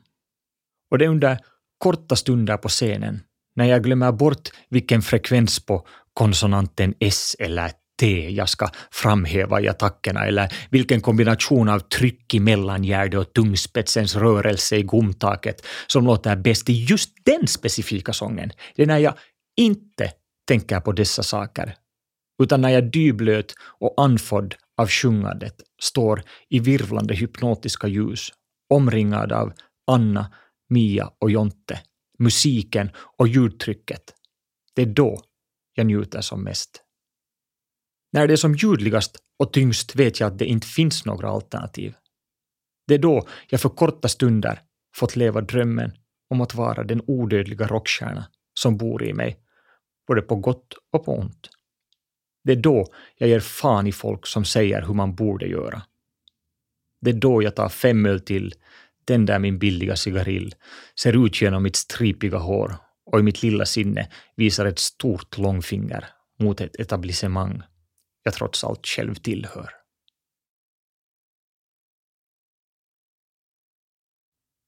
Och 0.90 0.98
det 0.98 1.04
är 1.04 1.08
under 1.08 1.38
korta 1.80 2.16
stunder 2.16 2.56
på 2.56 2.68
scenen, 2.68 3.20
när 3.56 3.64
jag 3.64 3.84
glömmer 3.84 4.12
bort 4.12 4.48
vilken 4.68 5.02
frekvens 5.02 5.66
på 5.66 5.86
konsonanten 6.12 6.94
S 7.00 7.36
eller 7.38 7.70
T 8.00 8.30
jag 8.30 8.48
ska 8.48 8.68
framhäva 8.90 9.60
i 9.60 9.68
attackerna 9.68 10.26
eller 10.26 10.52
vilken 10.70 11.00
kombination 11.00 11.68
av 11.68 11.78
tryck 11.78 12.34
i 12.34 12.40
mellangärde 12.40 13.18
och 13.18 13.32
tungspetsens 13.32 14.16
rörelse 14.16 14.76
i 14.76 14.82
gomtaket 14.82 15.66
som 15.86 16.04
låter 16.04 16.36
bäst 16.36 16.68
i 16.68 16.84
just 16.84 17.10
den 17.24 17.46
specifika 17.46 18.12
sången. 18.12 18.50
Det 18.76 18.82
är 18.82 18.86
när 18.86 18.98
jag 18.98 19.14
inte 19.56 20.12
tänker 20.48 20.80
på 20.80 20.92
dessa 20.92 21.22
saker, 21.22 21.74
utan 22.42 22.60
när 22.60 22.68
jag 22.68 22.92
dyblöt 22.92 23.54
och 23.80 23.94
andfådd 23.96 24.54
av 24.80 24.88
sjungandet 24.88 25.54
står 25.82 26.22
i 26.48 26.58
virvlande 26.60 27.14
hypnotiska 27.14 27.88
ljus, 27.88 28.32
omringad 28.70 29.32
av 29.32 29.52
Anna, 29.90 30.32
Mia 30.70 31.12
och 31.18 31.30
Jonte, 31.30 31.80
musiken 32.18 32.90
och 32.96 33.28
ljudtrycket. 33.28 34.14
Det 34.74 34.82
är 34.82 34.86
då 34.86 35.22
jag 35.74 35.86
njuter 35.86 36.20
som 36.20 36.44
mest. 36.44 36.82
När 38.12 38.26
det 38.26 38.34
är 38.34 38.36
som 38.36 38.54
ljudligast 38.54 39.18
och 39.38 39.52
tyngst 39.52 39.96
vet 39.96 40.20
jag 40.20 40.26
att 40.32 40.38
det 40.38 40.44
inte 40.44 40.66
finns 40.66 41.04
några 41.04 41.28
alternativ. 41.28 41.94
Det 42.86 42.94
är 42.94 42.98
då 42.98 43.28
jag 43.48 43.60
för 43.60 43.68
korta 43.68 44.08
stunder 44.08 44.62
fått 44.96 45.16
leva 45.16 45.40
drömmen 45.40 45.92
om 46.28 46.40
att 46.40 46.54
vara 46.54 46.84
den 46.84 47.02
odödliga 47.06 47.66
rockstjärna 47.66 48.26
som 48.60 48.76
bor 48.76 49.02
i 49.02 49.12
mig, 49.12 49.40
både 50.06 50.22
på 50.22 50.36
gott 50.36 50.74
och 50.92 51.04
på 51.04 51.18
ont. 51.18 51.48
Det 52.44 52.52
är 52.52 52.56
då 52.56 52.86
jag 53.16 53.28
ger 53.28 53.40
fan 53.40 53.86
i 53.86 53.92
folk 53.92 54.26
som 54.26 54.44
säger 54.44 54.82
hur 54.82 54.94
man 54.94 55.14
borde 55.14 55.46
göra. 55.46 55.82
Det 57.00 57.10
är 57.10 57.14
då 57.14 57.42
jag 57.42 57.56
tar 57.56 57.68
fem 57.68 58.06
öl 58.06 58.20
till, 58.20 58.54
tänder 59.10 59.38
min 59.38 59.58
billiga 59.58 59.96
cigarill, 59.96 60.54
ser 61.00 61.26
ut 61.26 61.42
genom 61.42 61.62
mitt 61.62 61.76
stripiga 61.76 62.38
hår 62.38 62.76
och 63.06 63.20
i 63.20 63.22
mitt 63.22 63.42
lilla 63.42 63.66
sinne 63.66 64.08
visar 64.36 64.66
ett 64.66 64.78
stort 64.78 65.38
långfinger 65.38 66.06
mot 66.40 66.60
ett 66.60 66.80
etablissemang 66.80 67.62
jag 68.22 68.34
trots 68.34 68.64
allt 68.64 68.86
själv 68.86 69.14
tillhör. 69.14 69.70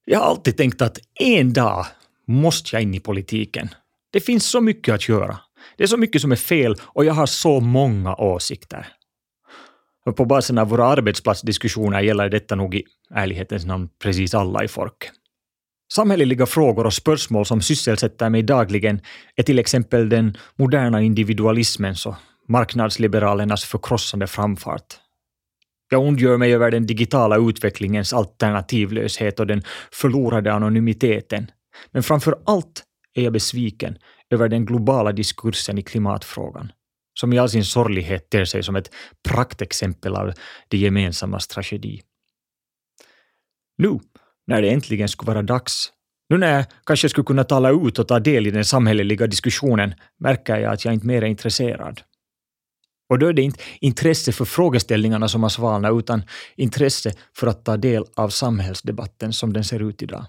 Jag 0.05 0.18
har 0.18 0.26
alltid 0.26 0.57
tänkt 0.57 0.83
att 0.83 0.98
en 1.20 1.52
dag 1.52 1.87
måste 2.26 2.76
jag 2.76 2.83
in 2.83 2.94
i 2.94 3.00
politiken. 3.00 3.68
Det 4.12 4.20
finns 4.20 4.46
så 4.46 4.61
mycket 4.61 4.94
att 4.94 5.09
göra. 5.09 5.40
Det 5.76 5.83
är 5.83 5.88
så 5.88 5.96
mycket 5.96 6.22
som 6.22 6.33
är 6.33 6.37
fel 6.37 6.76
och 6.83 7.05
jag 7.05 7.14
har 7.14 7.26
så 7.26 7.61
många 7.61 8.16
åsikter. 8.16 8.88
På 10.17 10.25
basen 10.25 10.59
av 10.59 10.69
våra 10.69 10.85
arbetsplatsdiskussioner 10.85 12.01
gäller 12.01 12.29
detta 12.29 12.55
nog 12.55 12.75
i 12.75 12.85
ärlighetens 13.15 13.65
namn 13.65 13.88
precis 14.03 14.35
alla 14.35 14.65
i 14.65 14.69
folk. 14.69 15.11
Samhälleliga 15.95 16.47
frågor 16.47 16.87
och 16.87 16.93
spörsmål 16.93 17.47
som 17.47 17.62
sysselsätter 17.62 18.31
mig 18.31 18.43
dagligen 18.43 19.01
är 19.37 19.43
till 19.43 19.59
exempel 19.59 20.09
den 20.09 20.37
moderna 20.57 21.03
individualismens 21.03 22.07
och 22.07 22.15
marknadsliberalernas 22.49 23.65
förkrossande 23.65 24.27
framfart. 24.27 24.99
Jag 25.91 26.03
ondgör 26.03 26.37
mig 26.37 26.55
över 26.55 26.71
den 26.71 26.87
digitala 26.87 27.37
utvecklingens 27.37 28.12
alternativlöshet 28.12 29.41
och 29.41 29.47
den 29.47 29.62
förlorade 29.93 30.53
anonymiteten. 30.53 31.51
Men 31.91 32.03
framför 32.03 32.38
allt 32.47 32.83
är 33.15 33.23
jag 33.23 33.33
besviken 33.33 33.99
över 34.31 34.49
den 34.49 34.67
globala 34.67 35.12
diskursen 35.12 35.79
i 35.79 35.83
klimatfrågan, 35.83 36.73
som 37.14 37.33
i 37.33 37.38
all 37.38 37.48
sin 37.48 37.64
sorglighet 37.64 38.31
ter 38.31 38.44
sig 38.44 38.62
som 38.62 38.77
ett 38.77 38.90
praktexempel 39.29 40.14
av 40.14 40.33
det 40.68 40.79
gemensammas 40.79 41.46
tragedi. 41.46 42.01
Nu, 43.79 44.01
när 44.46 44.62
det 44.62 44.70
äntligen 44.70 45.09
skulle 45.09 45.33
vara 45.33 45.42
dags, 45.42 45.92
nu 46.29 46.38
när 46.38 46.57
jag 46.57 46.64
kanske 46.87 47.09
skulle 47.09 47.25
kunna 47.25 47.44
tala 47.44 47.70
ut 47.70 47.98
och 47.98 48.09
ta 48.09 48.20
del 48.20 48.46
i 48.46 48.51
den 48.51 48.64
samhälleliga 48.64 49.27
diskussionen, 49.27 49.94
märker 50.18 50.57
jag 50.57 50.72
att 50.72 50.85
jag 50.85 50.94
inte 50.94 51.07
mer 51.07 51.22
är 51.22 51.27
intresserad. 51.27 52.01
Och 53.11 53.18
då 53.18 53.27
är 53.27 53.33
det 53.33 53.42
inte 53.42 53.61
intresse 53.81 54.33
för 54.33 54.44
frågeställningarna 54.44 55.29
som 55.29 55.42
har 55.42 55.51
svalnat, 55.51 55.92
utan 55.98 56.22
intresse 56.57 57.12
för 57.37 57.46
att 57.46 57.64
ta 57.64 57.77
del 57.77 58.05
av 58.16 58.29
samhällsdebatten 58.29 59.33
som 59.33 59.53
den 59.53 59.64
ser 59.64 59.88
ut 59.88 60.03
idag. 60.03 60.27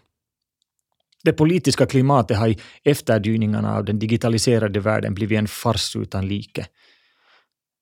Det 1.23 1.33
politiska 1.33 1.85
klimatet 1.85 2.37
har 2.37 2.47
i 2.47 2.57
efterdyningarna 2.83 3.77
av 3.77 3.85
den 3.85 3.99
digitaliserade 3.99 4.79
världen 4.79 5.13
blivit 5.13 5.39
en 5.39 5.47
fars 5.47 5.95
utan 5.95 6.27
like. 6.27 6.65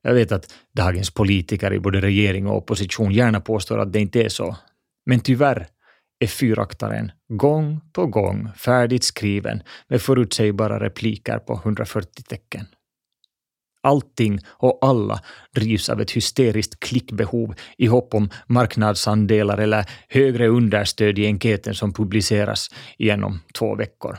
Jag 0.04 0.14
vet 0.14 0.32
att 0.32 0.54
dagens 0.76 1.12
politiker 1.12 1.74
i 1.74 1.80
både 1.80 2.02
regering 2.02 2.48
och 2.48 2.58
opposition 2.58 3.12
gärna 3.12 3.42
påstår 3.42 3.80
att 3.80 3.94
det 3.94 4.00
inte 4.00 4.24
är 4.24 4.30
så. 4.30 4.56
Men 5.06 5.20
tyvärr 5.20 5.68
är 6.20 6.28
fyraktaren 6.28 7.12
gång 7.28 7.82
på 7.94 8.08
gång 8.08 8.50
färdigt 8.58 9.04
skriven 9.04 9.64
med 9.88 10.02
förutsägbara 10.02 10.80
repliker 10.80 11.40
på 11.40 11.54
140 11.54 12.24
tecken. 12.24 12.66
Allting 13.84 14.40
och 14.48 14.80
alla 14.82 15.20
drivs 15.56 15.90
av 15.90 16.02
ett 16.02 16.12
hysteriskt 16.12 16.80
klickbehov 16.80 17.56
i 17.78 17.86
hopp 17.86 18.14
om 18.14 18.30
marknadsandelar 18.48 19.58
eller 19.58 19.86
högre 20.10 20.48
understöd 20.48 21.20
i 21.20 21.26
enkäten 21.26 21.76
som 21.76 21.94
publiceras 21.94 22.68
igenom 22.98 23.40
två 23.60 23.76
veckor. 23.76 24.18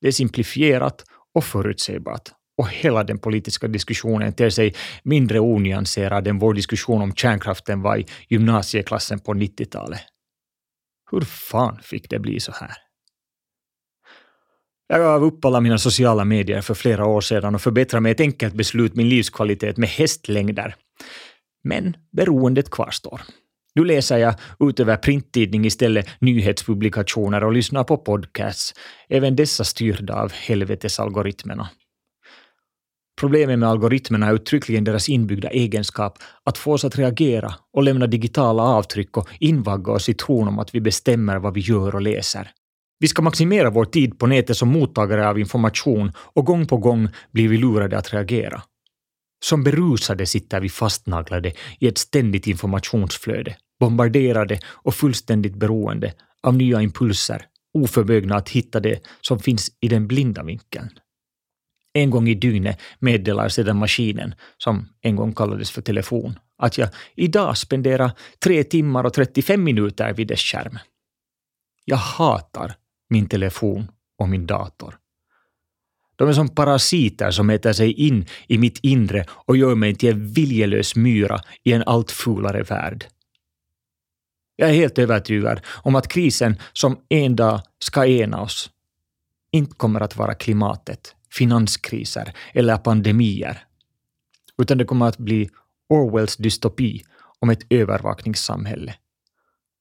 Det 0.00 0.08
är 0.08 0.12
simplifierat 0.12 1.04
och 1.34 1.44
förutsägbart 1.44 2.28
och 2.58 2.68
hela 2.68 3.04
den 3.04 3.18
politiska 3.18 3.68
diskussionen 3.68 4.32
ter 4.32 4.50
sig 4.50 4.74
mindre 5.02 5.40
onyanserad 5.40 6.28
än 6.28 6.38
vår 6.38 6.54
diskussion 6.54 7.02
om 7.02 7.14
kärnkraften 7.14 7.82
var 7.82 7.96
i 7.96 8.06
gymnasieklassen 8.28 9.20
på 9.20 9.34
90-talet. 9.34 10.00
Hur 11.10 11.20
fan 11.20 11.78
fick 11.82 12.10
det 12.10 12.18
bli 12.18 12.40
så 12.40 12.52
här? 12.52 12.89
Jag 14.92 15.00
gav 15.00 15.24
upp 15.24 15.44
alla 15.44 15.60
mina 15.60 15.78
sociala 15.78 16.24
medier 16.24 16.60
för 16.60 16.74
flera 16.74 17.06
år 17.06 17.20
sedan 17.20 17.54
och 17.54 17.60
förbättrade 17.60 18.00
med 18.00 18.12
ett 18.12 18.20
enkelt 18.20 18.54
beslut 18.54 18.96
min 18.96 19.08
livskvalitet 19.08 19.76
med 19.76 19.88
hästlängder. 19.88 20.74
Men 21.64 21.96
beroendet 22.12 22.70
kvarstår. 22.70 23.20
Nu 23.74 23.84
läser 23.84 24.18
jag 24.18 24.34
utöver 24.60 24.96
printtidning 24.96 25.64
istället 25.64 26.06
nyhetspublikationer 26.20 27.44
och 27.44 27.52
lyssnar 27.52 27.84
på 27.84 27.96
podcasts, 27.96 28.74
även 29.08 29.36
dessa 29.36 29.64
styrda 29.64 30.14
av 30.14 30.32
helvetesalgoritmerna. 30.32 31.68
Problemet 33.20 33.58
med 33.58 33.68
algoritmerna 33.68 34.26
är 34.26 34.34
uttryckligen 34.34 34.84
deras 34.84 35.08
inbyggda 35.08 35.50
egenskap 35.50 36.18
att 36.44 36.58
få 36.58 36.72
oss 36.72 36.84
att 36.84 36.98
reagera 36.98 37.54
och 37.72 37.82
lämna 37.82 38.06
digitala 38.06 38.62
avtryck 38.62 39.16
och 39.16 39.28
invagga 39.40 39.92
oss 39.92 40.08
i 40.08 40.14
tron 40.14 40.48
om 40.48 40.58
att 40.58 40.74
vi 40.74 40.80
bestämmer 40.80 41.38
vad 41.38 41.54
vi 41.54 41.60
gör 41.60 41.94
och 41.94 42.02
läser. 42.02 42.50
Vi 43.00 43.08
ska 43.08 43.22
maximera 43.22 43.70
vår 43.70 43.84
tid 43.84 44.18
på 44.18 44.26
nätet 44.26 44.56
som 44.56 44.68
mottagare 44.68 45.28
av 45.28 45.38
information 45.38 46.12
och 46.16 46.46
gång 46.46 46.66
på 46.66 46.76
gång 46.76 47.08
blir 47.30 47.48
vi 47.48 47.56
lurade 47.56 47.98
att 47.98 48.12
reagera. 48.12 48.62
Som 49.44 49.64
berusade 49.64 50.26
sitter 50.26 50.60
vi 50.60 50.68
fastnaglade 50.68 51.52
i 51.78 51.88
ett 51.88 51.98
ständigt 51.98 52.46
informationsflöde, 52.46 53.56
bombarderade 53.80 54.58
och 54.66 54.94
fullständigt 54.94 55.54
beroende 55.54 56.12
av 56.42 56.54
nya 56.54 56.82
impulser 56.82 57.46
oförmögna 57.74 58.36
att 58.36 58.48
hitta 58.48 58.80
det 58.80 59.00
som 59.20 59.38
finns 59.38 59.70
i 59.80 59.88
den 59.88 60.08
blinda 60.08 60.42
vinkeln. 60.42 60.90
En 61.92 62.10
gång 62.10 62.28
i 62.28 62.34
dygnet 62.34 62.80
meddelar 62.98 63.48
sedan 63.48 63.76
maskinen, 63.76 64.34
som 64.58 64.88
en 65.00 65.16
gång 65.16 65.34
kallades 65.34 65.70
för 65.70 65.82
telefon, 65.82 66.38
att 66.58 66.78
jag 66.78 66.88
idag 67.14 67.58
spenderar 67.58 68.12
tre 68.44 68.64
timmar 68.64 69.04
och 69.04 69.12
35 69.12 69.64
minuter 69.64 70.12
vid 70.12 70.28
dess 70.28 70.40
skärm. 70.40 70.78
Jag 71.84 71.96
hatar 71.96 72.74
min 73.10 73.28
telefon 73.28 73.90
och 74.18 74.28
min 74.28 74.46
dator. 74.46 74.98
De 76.16 76.28
är 76.28 76.32
som 76.32 76.48
parasiter 76.48 77.30
som 77.30 77.50
äter 77.50 77.72
sig 77.72 77.92
in 77.92 78.26
i 78.46 78.58
mitt 78.58 78.78
inre 78.82 79.24
och 79.30 79.56
gör 79.56 79.74
mig 79.74 79.94
till 79.94 80.08
en 80.08 80.32
viljelös 80.32 80.96
myra 80.96 81.40
i 81.64 81.72
en 81.72 81.82
allt 81.86 82.10
fulare 82.10 82.62
värld. 82.62 83.06
Jag 84.56 84.68
är 84.70 84.74
helt 84.74 84.98
övertygad 84.98 85.60
om 85.82 85.94
att 85.94 86.08
krisen 86.08 86.56
som 86.72 87.00
en 87.08 87.36
dag 87.36 87.60
ska 87.78 88.06
ena 88.06 88.40
oss 88.40 88.70
inte 89.50 89.74
kommer 89.74 90.00
att 90.00 90.16
vara 90.16 90.34
klimatet, 90.34 91.14
finanskriser 91.30 92.32
eller 92.52 92.76
pandemier, 92.76 93.64
utan 94.58 94.78
det 94.78 94.84
kommer 94.84 95.06
att 95.06 95.18
bli 95.18 95.50
Orwells 95.88 96.36
dystopi 96.36 97.02
om 97.38 97.50
ett 97.50 97.66
övervakningssamhälle. 97.70 98.94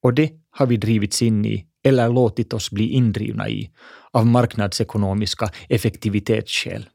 Och 0.01 0.13
det 0.13 0.31
har 0.49 0.65
vi 0.65 0.77
drivits 0.77 1.21
in 1.21 1.45
i 1.45 1.65
eller 1.83 2.09
låtit 2.09 2.53
oss 2.53 2.71
bli 2.71 2.89
indrivna 2.89 3.49
i 3.49 3.71
av 4.11 4.25
marknadsekonomiska 4.25 5.49
effektivitetsskäl. 5.69 6.89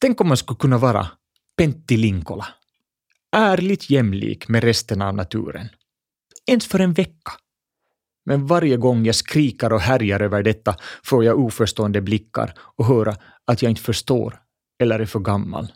Tänk 0.00 0.20
om 0.20 0.28
man 0.28 0.36
skulle 0.36 0.56
kunna 0.56 0.78
vara 0.78 1.08
Pentti 1.56 1.96
Linkola, 1.96 2.48
ärligt 3.36 3.90
jämlik 3.90 4.48
med 4.48 4.64
resten 4.64 5.02
av 5.02 5.14
naturen. 5.14 5.68
Ens 6.46 6.66
för 6.66 6.78
en 6.78 6.92
vecka. 6.92 7.32
Men 8.24 8.46
varje 8.46 8.76
gång 8.76 9.04
jag 9.04 9.14
skriker 9.14 9.72
och 9.72 9.80
härjar 9.80 10.20
över 10.20 10.42
detta 10.42 10.76
får 11.04 11.24
jag 11.24 11.38
oförstående 11.38 12.00
blickar 12.00 12.54
och 12.58 12.86
höra 12.86 13.16
att 13.44 13.62
jag 13.62 13.70
inte 13.70 13.82
förstår 13.82 14.40
eller 14.82 14.98
är 14.98 15.06
för 15.06 15.20
gammal. 15.20 15.72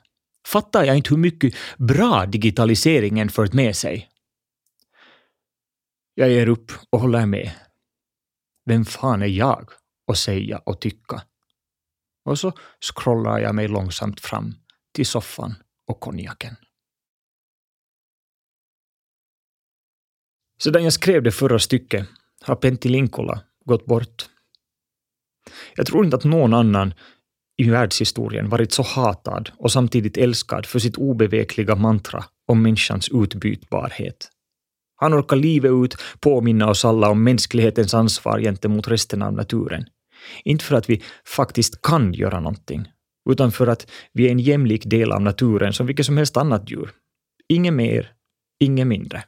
Fattar 0.49 0.85
jag 0.85 0.97
inte 0.97 1.11
hur 1.11 1.17
mycket 1.17 1.55
bra 1.79 2.27
digitaliseringen 2.27 3.29
fört 3.29 3.53
med 3.53 3.77
sig? 3.77 4.09
Jag 6.19 6.31
ger 6.31 6.49
upp 6.49 6.73
och 6.91 7.01
håller 7.01 7.27
med. 7.27 7.51
Vem 8.65 8.85
fan 8.85 9.23
är 9.23 9.27
jag 9.27 9.71
att 10.07 10.19
säga 10.19 10.59
och 10.59 10.81
tycka? 10.81 11.23
Och 12.25 12.39
så 12.39 12.53
scrollar 12.81 13.39
jag 13.39 13.55
mig 13.55 13.69
långsamt 13.69 14.21
fram 14.21 14.55
till 14.93 15.07
soffan 15.07 15.55
och 15.87 16.01
konjaken. 16.01 16.57
Sedan 20.63 20.85
jag 20.85 20.93
skrev 20.93 21.23
det 21.23 21.33
förra 21.33 21.59
stycket 21.59 22.09
har 22.41 22.57
Pentti 22.57 22.89
Linkola 22.89 23.41
gått 23.65 23.87
bort. 23.87 24.29
Jag 25.75 25.87
tror 25.87 26.05
inte 26.05 26.17
att 26.17 26.25
någon 26.25 26.55
annan 26.55 26.95
i 27.57 27.71
världshistorien 27.71 28.49
varit 28.49 28.73
så 28.73 28.83
hatad 28.83 29.51
och 29.57 29.73
samtidigt 29.73 30.17
älskad 30.17 30.67
för 30.67 30.79
sitt 30.79 30.97
obevekliga 30.97 31.77
mantra 31.77 32.25
om 32.47 32.63
människans 32.63 33.09
utbytbarhet. 33.09 34.31
Han 34.97 35.15
orkar 35.15 35.37
livet 35.37 35.71
ut 35.73 35.97
påminna 36.21 36.71
oss 36.71 36.85
alla 36.85 37.11
om 37.11 37.25
mänsklighetens 37.25 37.95
ansvar 37.95 38.41
gentemot 38.41 38.89
resten 38.89 39.23
av 39.23 39.33
naturen. 39.33 39.85
Inte 40.45 40.65
för 40.65 40.77
att 40.77 40.91
vi 40.91 41.03
faktiskt 41.25 41.83
kan 41.83 42.13
göra 42.13 42.41
någonting, 42.41 42.89
utan 43.31 43.53
för 43.53 43.67
att 43.67 43.91
vi 44.13 44.27
är 44.27 44.31
en 44.31 44.39
jämlik 44.39 44.83
del 44.85 45.13
av 45.13 45.23
naturen 45.23 45.73
som 45.73 45.87
vilket 45.87 46.07
som 46.07 46.17
helst 46.17 46.37
annat 46.37 46.71
djur. 46.71 46.91
Inget 47.49 47.73
mer, 47.73 48.13
inget 48.61 48.87
mindre. 48.87 49.25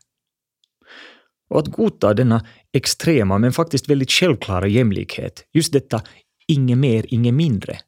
Och 1.51 1.59
att 1.59 1.69
godta 1.69 2.15
denna 2.15 2.47
extrema 2.73 3.39
men 3.39 3.53
faktiskt 3.53 3.91
väldigt 3.91 4.11
självklara 4.11 4.67
jämlikhet, 4.67 5.45
just 5.53 5.73
detta 5.73 6.03
inget 6.49 6.79
mer, 6.79 7.05
inget 7.09 7.35
mindre, 7.35 7.79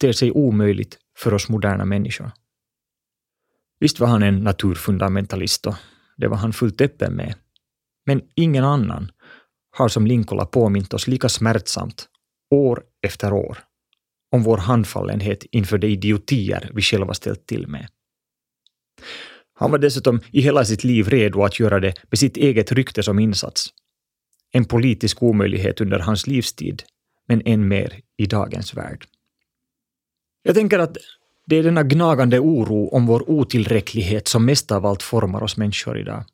ter 0.00 0.12
sig 0.12 0.30
omöjligt 0.30 0.98
för 1.18 1.34
oss 1.34 1.48
moderna 1.48 1.84
människor. 1.84 2.30
Visst 3.80 4.00
var 4.00 4.08
han 4.08 4.22
en 4.22 4.44
naturfundamentalist 4.44 5.66
och 5.66 5.74
det 6.16 6.28
var 6.28 6.36
han 6.36 6.52
fullt 6.52 6.80
öppen 6.80 7.12
med. 7.12 7.34
Men 8.06 8.22
ingen 8.34 8.64
annan 8.64 9.10
har 9.76 9.88
som 9.88 10.06
Linkola 10.06 10.46
påmint 10.46 10.94
oss 10.94 11.06
lika 11.06 11.28
smärtsamt, 11.28 12.08
år 12.50 12.82
efter 13.02 13.32
år, 13.32 13.58
om 14.32 14.42
vår 14.42 14.56
handfallenhet 14.56 15.44
inför 15.50 15.78
de 15.78 15.86
idiotier 15.86 16.70
vi 16.74 16.82
själva 16.82 17.14
ställt 17.14 17.46
till 17.46 17.68
med. 17.68 17.88
Han 19.54 19.70
var 19.70 19.78
dessutom 19.78 20.20
i 20.30 20.40
hela 20.40 20.64
sitt 20.64 20.84
liv 20.84 21.08
redo 21.08 21.42
att 21.42 21.60
göra 21.60 21.80
det 21.80 21.94
med 22.10 22.18
sitt 22.18 22.36
eget 22.36 22.72
rykte 22.72 23.02
som 23.02 23.18
insats. 23.18 23.66
En 24.52 24.64
politisk 24.64 25.22
omöjlighet 25.22 25.80
under 25.80 25.98
hans 25.98 26.26
livstid, 26.26 26.82
men 27.28 27.42
än 27.44 27.68
mer 27.68 28.00
i 28.16 28.26
dagens 28.26 28.74
värld. 28.74 29.06
Jag 30.42 30.54
tänker 30.54 30.78
att 30.78 30.96
det 31.46 31.56
är 31.56 31.62
denna 31.62 31.82
gnagande 31.82 32.40
oro 32.40 32.88
om 32.88 33.06
vår 33.06 33.30
otillräcklighet 33.30 34.28
som 34.28 34.44
mest 34.44 34.72
av 34.72 34.86
allt 34.86 35.02
formar 35.02 35.42
oss 35.42 35.56
människor 35.56 35.98
idag. 35.98 36.24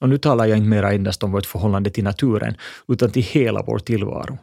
Och 0.00 0.08
nu 0.08 0.18
talar 0.18 0.46
jag 0.46 0.58
inte 0.58 0.68
mera 0.68 0.92
endast 0.92 1.22
om 1.22 1.32
vårt 1.32 1.46
förhållande 1.46 1.90
till 1.90 2.04
naturen, 2.04 2.56
utan 2.88 3.10
till 3.10 3.22
hela 3.22 3.62
vår 3.62 3.78
tillvaro. 3.78 4.38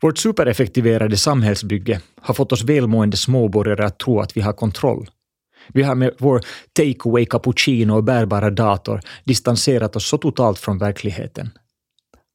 Vårt 0.00 0.18
supereffektiverade 0.18 1.16
samhällsbygge 1.16 2.00
har 2.20 2.34
fått 2.34 2.52
oss 2.52 2.64
välmående 2.64 3.16
småborgare 3.16 3.84
att 3.84 3.98
tro 3.98 4.20
att 4.20 4.36
vi 4.36 4.40
har 4.40 4.52
kontroll. 4.52 5.10
Vi 5.68 5.82
har 5.82 5.94
med 5.94 6.14
vår 6.18 6.40
takeaway 6.72 7.26
cappuccino 7.26 7.92
och 7.92 8.04
bärbara 8.04 8.50
dator 8.50 9.00
distanserat 9.24 9.96
oss 9.96 10.08
så 10.08 10.18
totalt 10.18 10.58
från 10.58 10.78
verkligheten. 10.78 11.50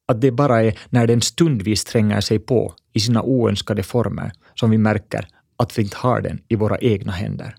Att 0.08 0.20
det 0.20 0.30
bara 0.30 0.62
är 0.62 0.78
när 0.88 1.06
den 1.06 1.20
stundvis 1.20 1.84
tränger 1.84 2.20
sig 2.20 2.38
på 2.38 2.74
i 2.92 3.00
sina 3.00 3.22
oönskade 3.22 3.82
former 3.82 4.32
som 4.54 4.70
vi 4.70 4.78
märker 4.78 5.26
att 5.60 5.78
vi 5.78 5.82
inte 5.82 5.96
har 5.96 6.20
den 6.20 6.42
i 6.48 6.56
våra 6.56 6.78
egna 6.78 7.12
händer. 7.12 7.56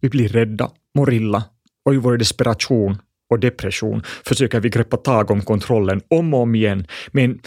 Vi 0.00 0.08
blir 0.08 0.28
rädda, 0.28 0.70
mår 0.94 1.12
illa 1.12 1.44
och 1.84 1.94
i 1.94 1.96
vår 1.96 2.16
desperation 2.16 2.96
och 3.30 3.40
depression 3.40 4.02
försöker 4.04 4.60
vi 4.60 4.68
greppa 4.68 4.96
tag 4.96 5.30
om 5.30 5.42
kontrollen 5.42 6.02
om 6.08 6.34
och 6.34 6.40
om 6.40 6.54
igen 6.54 6.86
med 7.12 7.24
en 7.24 7.40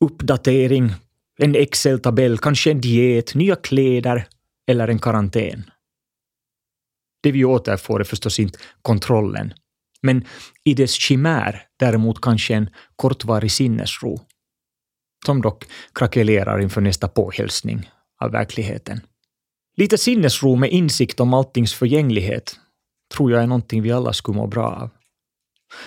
uppdatering, 0.00 0.90
en 1.38 1.54
Excel-tabell, 1.54 2.38
kanske 2.38 2.70
en 2.70 2.80
diet, 2.80 3.34
nya 3.34 3.56
kläder 3.56 4.26
eller 4.66 4.88
en 4.88 4.98
karantän. 4.98 5.70
Det 7.22 7.32
vi 7.32 7.44
återfår 7.44 8.00
är 8.00 8.04
förstås 8.04 8.40
inte 8.40 8.58
kontrollen, 8.82 9.52
men 10.02 10.24
i 10.64 10.74
dess 10.74 10.92
chimär 10.92 11.66
däremot 11.78 12.20
kanske 12.20 12.54
en 12.54 12.70
kortvarig 12.96 13.52
sinnesro, 13.52 14.20
som 15.26 15.42
dock 15.42 15.64
krackelerar 15.94 16.60
inför 16.60 16.80
nästa 16.80 17.08
påhälsning 17.08 17.90
av 18.20 18.30
verkligheten. 18.30 19.00
Lite 19.76 19.98
sinnesro 19.98 20.56
med 20.56 20.70
insikt 20.70 21.20
om 21.20 21.34
alltings 21.34 21.74
förgänglighet 21.74 22.56
tror 23.14 23.32
jag 23.32 23.42
är 23.42 23.46
någonting 23.46 23.82
vi 23.82 23.92
alla 23.92 24.12
skulle 24.12 24.36
må 24.36 24.46
bra 24.46 24.66
av. 24.66 24.90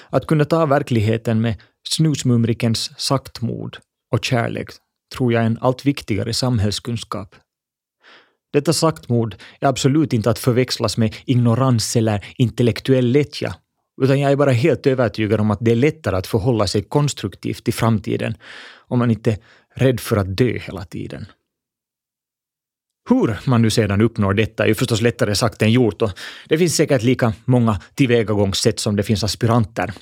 Att 0.09 0.27
kunna 0.27 0.45
ta 0.45 0.65
verkligheten 0.65 1.41
med 1.41 1.61
snusmumrikens 1.89 2.99
saktmod 2.99 3.77
och 4.11 4.25
kärlek 4.25 4.69
tror 5.15 5.33
jag 5.33 5.41
är 5.41 5.45
en 5.45 5.57
allt 5.61 5.85
viktigare 5.85 6.33
samhällskunskap. 6.33 7.35
Detta 8.53 8.73
saktmod 8.73 9.35
är 9.59 9.67
absolut 9.67 10.13
inte 10.13 10.29
att 10.29 10.39
förväxlas 10.39 10.97
med 10.97 11.15
ignorans 11.25 11.95
eller 11.95 12.25
intellektuell 12.37 13.11
lättja, 13.11 13.55
utan 14.01 14.19
jag 14.19 14.31
är 14.31 14.35
bara 14.35 14.51
helt 14.51 14.87
övertygad 14.87 15.39
om 15.39 15.51
att 15.51 15.59
det 15.61 15.71
är 15.71 15.75
lättare 15.75 16.15
att 16.15 16.27
förhålla 16.27 16.67
sig 16.67 16.83
konstruktivt 16.83 17.67
i 17.67 17.71
framtiden 17.71 18.37
om 18.87 18.99
man 18.99 19.11
inte 19.11 19.31
är 19.31 19.37
rädd 19.75 19.99
för 19.99 20.17
att 20.17 20.37
dö 20.37 20.59
hela 20.59 20.85
tiden. 20.85 21.25
Hur 23.09 23.49
man 23.49 23.61
nu 23.61 23.69
sedan 23.69 24.01
uppnår 24.01 24.33
detta 24.33 24.63
är 24.63 24.67
ju 24.67 24.75
förstås 24.75 25.01
lättare 25.01 25.35
sagt 25.35 25.61
än 25.61 25.71
gjort 25.71 26.01
och 26.01 26.11
det 26.49 26.57
finns 26.57 26.75
säkert 26.75 27.03
lika 27.03 27.33
många 27.45 27.81
tillvägagångssätt 27.95 28.79
som 28.79 28.95
det 28.95 29.03
finns 29.03 29.23
aspiranter. 29.23 29.93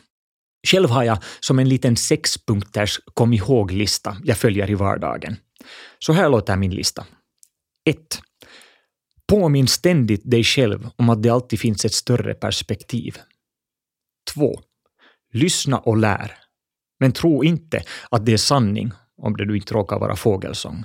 Själv 0.67 0.89
har 0.89 1.03
jag 1.03 1.17
som 1.39 1.59
en 1.59 1.69
liten 1.69 1.95
sexpunkters 1.95 2.99
kom 3.13 3.33
ihåg-lista 3.33 4.17
jag 4.23 4.37
följer 4.37 4.69
i 4.69 4.73
vardagen. 4.73 5.35
Så 5.99 6.13
här 6.13 6.29
låter 6.29 6.55
min 6.55 6.75
lista. 6.75 7.05
1. 7.89 7.97
Påminn 9.27 9.67
ständigt 9.67 10.31
dig 10.31 10.43
själv 10.43 10.89
om 10.95 11.09
att 11.09 11.23
det 11.23 11.29
alltid 11.29 11.59
finns 11.59 11.85
ett 11.85 11.93
större 11.93 12.33
perspektiv. 12.33 13.17
2. 14.33 14.59
Lyssna 15.33 15.79
och 15.79 15.97
lär. 15.97 16.37
Men 16.99 17.11
tro 17.11 17.43
inte 17.43 17.83
att 18.11 18.25
det 18.25 18.33
är 18.33 18.37
sanning 18.37 18.91
om 19.17 19.37
det 19.37 19.45
du 19.45 19.55
inte 19.55 19.73
råkar 19.73 19.99
vara 19.99 20.15
fågelsång. 20.15 20.83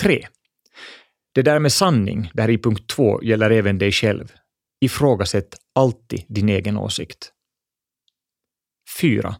3. 0.00 0.26
Det 1.32 1.42
där 1.42 1.58
med 1.58 1.72
sanning, 1.72 2.30
där 2.34 2.50
i 2.50 2.58
punkt 2.58 2.86
två, 2.88 3.22
gäller 3.22 3.50
även 3.50 3.78
dig 3.78 3.92
själv. 3.92 4.32
Ifrågasätt 4.80 5.56
alltid 5.74 6.24
din 6.28 6.48
egen 6.48 6.76
åsikt. 6.76 7.32
4. 9.00 9.36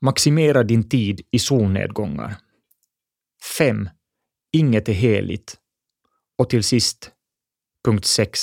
Maximera 0.00 0.62
din 0.62 0.88
tid 0.88 1.20
i 1.30 1.38
solnedgångar. 1.38 2.36
5. 3.58 3.88
Inget 4.52 4.88
är 4.88 4.92
heligt. 4.92 5.56
Och 6.38 6.50
till 6.50 6.64
sist, 6.64 7.10
punkt 7.84 8.04
6. 8.04 8.40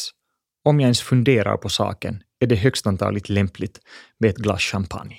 Om 0.63 0.79
jag 0.79 0.85
ens 0.85 1.01
funderar 1.01 1.57
på 1.57 1.69
saken 1.69 2.23
är 2.39 2.47
det 2.47 2.55
högst 2.55 2.87
antagligen 2.87 3.35
lämpligt 3.35 3.79
med 4.19 4.29
ett 4.29 4.37
glas 4.37 4.61
champagne. 4.61 5.17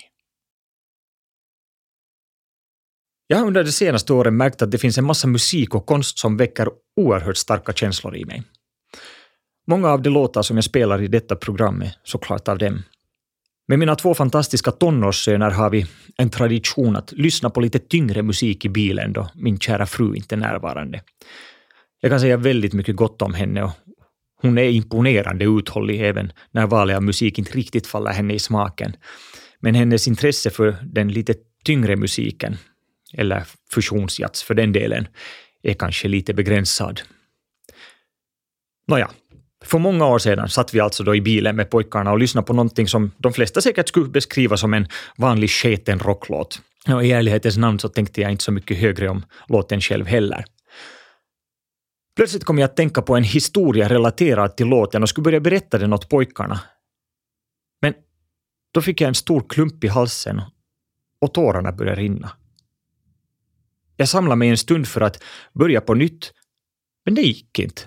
Jag 3.27 3.37
har 3.37 3.47
under 3.47 3.63
de 3.63 3.71
senaste 3.71 4.13
åren 4.13 4.37
märkt 4.37 4.61
att 4.61 4.71
det 4.71 4.77
finns 4.77 4.97
en 4.97 5.05
massa 5.05 5.27
musik 5.27 5.75
och 5.75 5.85
konst 5.85 6.19
som 6.19 6.37
väcker 6.37 6.69
oerhört 6.97 7.37
starka 7.37 7.73
känslor 7.73 8.17
i 8.17 8.25
mig. 8.25 8.43
Många 9.67 9.89
av 9.89 10.01
de 10.01 10.09
låtar 10.09 10.41
som 10.41 10.57
jag 10.57 10.63
spelar 10.63 11.01
i 11.01 11.07
detta 11.07 11.35
program 11.35 11.81
är 11.81 11.91
såklart 12.03 12.47
av 12.47 12.57
dem. 12.57 12.83
Med 13.67 13.79
mina 13.79 13.95
två 13.95 14.13
fantastiska 14.13 14.71
tonårssöner 14.71 15.49
har 15.49 15.69
vi 15.69 15.85
en 16.17 16.29
tradition 16.29 16.95
att 16.95 17.11
lyssna 17.11 17.49
på 17.49 17.59
lite 17.59 17.79
tyngre 17.79 18.23
musik 18.23 18.65
i 18.65 18.69
bilen 18.69 19.13
då 19.13 19.29
min 19.35 19.59
kära 19.59 19.85
fru 19.85 20.15
inte 20.15 20.35
är 20.35 20.39
närvarande. 20.39 21.01
Jag 22.01 22.11
kan 22.11 22.19
säga 22.19 22.37
väldigt 22.37 22.73
mycket 22.73 22.95
gott 22.95 23.21
om 23.21 23.33
henne 23.33 23.63
och 23.63 23.71
hon 24.41 24.57
är 24.57 24.69
imponerande 24.69 25.45
uthållig 25.45 26.01
även 26.01 26.31
när 26.51 26.67
valet 26.67 26.95
av 26.95 27.03
musik 27.03 27.39
inte 27.39 27.57
riktigt 27.57 27.87
faller 27.87 28.11
henne 28.11 28.33
i 28.33 28.39
smaken. 28.39 28.95
Men 29.59 29.75
hennes 29.75 30.07
intresse 30.07 30.49
för 30.49 30.75
den 30.83 31.07
lite 31.07 31.33
tyngre 31.65 31.95
musiken, 31.95 32.57
eller 33.13 33.43
fusionsjazz 33.73 34.43
för 34.43 34.53
den 34.53 34.71
delen, 34.71 35.07
är 35.67 35.73
kanske 35.73 36.07
lite 36.07 36.33
begränsad. 36.33 37.01
Nåja, 38.87 39.09
för 39.65 39.79
många 39.79 40.07
år 40.07 40.19
sedan 40.19 40.49
satt 40.49 40.73
vi 40.73 40.79
alltså 40.79 41.03
då 41.03 41.15
i 41.15 41.21
bilen 41.21 41.55
med 41.55 41.69
pojkarna 41.69 42.11
och 42.11 42.19
lyssnade 42.19 42.47
på 42.47 42.53
någonting 42.53 42.87
som 42.87 43.11
de 43.17 43.33
flesta 43.33 43.61
säkert 43.61 43.87
skulle 43.87 44.09
beskriva 44.09 44.57
som 44.57 44.73
en 44.73 44.87
vanlig 45.17 45.49
sketen 45.49 45.99
rocklåt. 45.99 46.61
Och 46.87 47.05
I 47.05 47.11
ärlighetens 47.11 47.57
namn 47.57 47.79
så 47.79 47.89
tänkte 47.89 48.21
jag 48.21 48.31
inte 48.31 48.43
så 48.43 48.51
mycket 48.51 48.77
högre 48.77 49.09
om 49.09 49.25
låten 49.47 49.81
själv 49.81 50.05
heller. 50.05 50.45
Plötsligt 52.15 52.43
kom 52.43 52.57
jag 52.59 52.65
att 52.65 52.75
tänka 52.75 53.01
på 53.01 53.15
en 53.15 53.23
historia 53.23 53.89
relaterad 53.89 54.57
till 54.57 54.67
låten 54.67 55.03
och 55.03 55.09
skulle 55.09 55.23
börja 55.23 55.39
berätta 55.39 55.77
den 55.77 55.93
åt 55.93 56.09
pojkarna. 56.09 56.59
Men 57.81 57.93
då 58.73 58.81
fick 58.81 59.01
jag 59.01 59.07
en 59.07 59.15
stor 59.15 59.45
klump 59.49 59.83
i 59.83 59.87
halsen 59.87 60.41
och 61.21 61.33
tårarna 61.33 61.71
började 61.71 62.01
rinna. 62.01 62.31
Jag 63.97 64.09
samlade 64.09 64.35
mig 64.35 64.49
en 64.49 64.57
stund 64.57 64.87
för 64.87 65.01
att 65.01 65.23
börja 65.53 65.81
på 65.81 65.93
nytt, 65.93 66.33
men 67.05 67.15
det 67.15 67.21
gick 67.21 67.59
inte. 67.59 67.81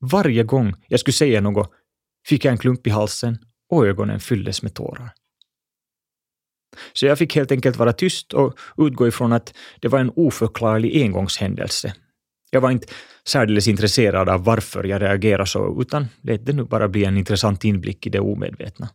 Varje 0.00 0.42
gång 0.42 0.74
jag 0.88 1.00
skulle 1.00 1.12
säga 1.12 1.40
något 1.40 1.72
fick 2.26 2.44
jag 2.44 2.52
en 2.52 2.58
klump 2.58 2.86
i 2.86 2.90
halsen 2.90 3.38
och 3.68 3.86
ögonen 3.86 4.20
fylldes 4.20 4.62
med 4.62 4.74
tårar. 4.74 5.14
Så 6.92 7.06
jag 7.06 7.18
fick 7.18 7.36
helt 7.36 7.52
enkelt 7.52 7.76
vara 7.76 7.92
tyst 7.92 8.32
och 8.32 8.58
utgå 8.78 9.08
ifrån 9.08 9.32
att 9.32 9.54
det 9.80 9.88
var 9.88 9.98
en 9.98 10.12
oförklarlig 10.16 11.02
engångshändelse. 11.02 11.94
Jag 12.50 12.60
var 12.60 12.70
inte 12.70 12.86
särdeles 13.24 13.68
intresserad 13.68 14.28
av 14.28 14.44
varför 14.44 14.84
jag 14.84 15.02
reagerade 15.02 15.46
så, 15.46 15.80
utan 15.80 16.06
lät 16.20 16.46
det 16.46 16.52
nu 16.52 16.64
bara 16.64 16.88
bli 16.88 17.04
en 17.04 17.16
intressant 17.16 17.64
inblick 17.64 18.06
i 18.06 18.10
det 18.10 18.20
omedvetna. 18.20 18.88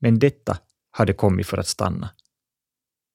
Men 0.00 0.18
detta 0.18 0.58
hade 0.90 1.12
kommit 1.12 1.46
för 1.46 1.58
att 1.58 1.66
stanna. 1.66 2.10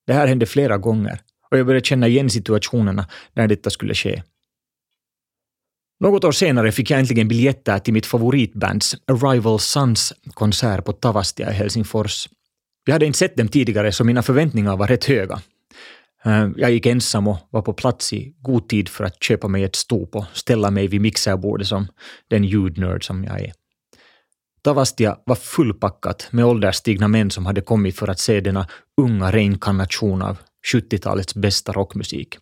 Det 0.10 0.14
här 0.14 0.28
hände 0.28 0.46
flera 0.46 0.78
gånger 0.78 1.20
och 1.52 1.58
jag 1.58 1.66
började 1.66 1.86
känna 1.86 2.08
igen 2.08 2.30
situationerna 2.30 3.08
när 3.34 3.48
detta 3.48 3.70
skulle 3.70 3.94
ske. 3.94 4.24
Något 6.00 6.24
år 6.24 6.32
senare 6.32 6.72
fick 6.72 6.92
jag 6.92 7.00
äntligen 7.00 7.28
biljetter 7.28 7.80
till 7.80 7.94
mitt 7.94 8.06
favoritbands 8.06 8.96
Arrival 9.08 9.60
Sons 9.60 10.14
konsert 10.34 10.86
på 10.86 10.94
Tavastia 10.94 11.52
i 11.52 11.54
Helsingfors. 11.54 12.30
Jag 12.86 12.94
hade 12.94 13.06
inte 13.06 13.20
sett 13.20 13.38
dem 13.38 13.48
tidigare 13.48 13.92
så 13.92 14.04
mina 14.04 14.22
förväntningar 14.22 14.78
var 14.78 14.88
rätt 14.88 15.06
höga. 15.06 15.42
Eh, 16.26 16.50
jag 16.58 16.72
gick 16.72 16.86
ensam 16.86 17.28
och 17.28 17.38
var 17.50 17.62
på 17.62 17.74
plats 17.74 18.14
i 18.14 18.34
god 18.42 18.70
tid 18.70 18.90
för 18.90 19.04
att 19.04 19.24
köpa 19.24 19.48
mig 19.48 19.64
ett 19.64 19.76
stop 19.76 20.10
och 20.12 20.26
ställa 20.34 20.72
mig 20.72 20.88
vid 20.88 21.02
mixerbordet 21.02 21.68
som 21.68 21.88
den 22.28 22.44
ljudnörd 22.44 23.06
som 23.06 23.24
jag 23.24 23.42
är. 23.42 23.54
Tavastia 24.62 25.18
var 25.26 25.36
fullpackat 25.36 26.28
med 26.32 26.46
ålderstigna 26.46 27.08
män 27.08 27.32
som 27.32 27.46
hade 27.46 27.62
kommit 27.62 27.96
för 27.96 28.08
att 28.08 28.20
se 28.20 28.42
denna 28.42 28.68
unga 29.02 29.32
reinkarnation 29.32 30.22
av 30.22 30.38
70-talets 30.74 31.36
bästa 31.36 31.72
rockmusik. 31.72 32.38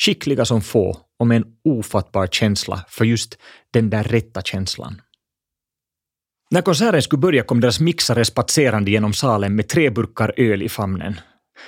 Skickliga 0.00 0.44
som 0.44 0.62
få 0.62 0.98
och 1.18 1.26
med 1.26 1.36
en 1.36 1.44
ofattbar 1.64 2.26
känsla 2.26 2.84
för 2.88 3.04
just 3.04 3.38
den 3.70 3.90
där 3.90 4.04
rätta 4.04 4.42
känslan. 4.42 5.00
När 6.50 6.62
konserten 6.62 7.02
skulle 7.02 7.20
börja 7.20 7.42
kom 7.42 7.60
deras 7.60 7.80
mixare 7.80 8.24
spatserande 8.24 8.90
genom 8.90 9.12
salen 9.12 9.56
med 9.56 9.68
tre 9.68 9.90
burkar 9.90 10.32
öl 10.36 10.62
i 10.62 10.68
famnen. 10.68 11.20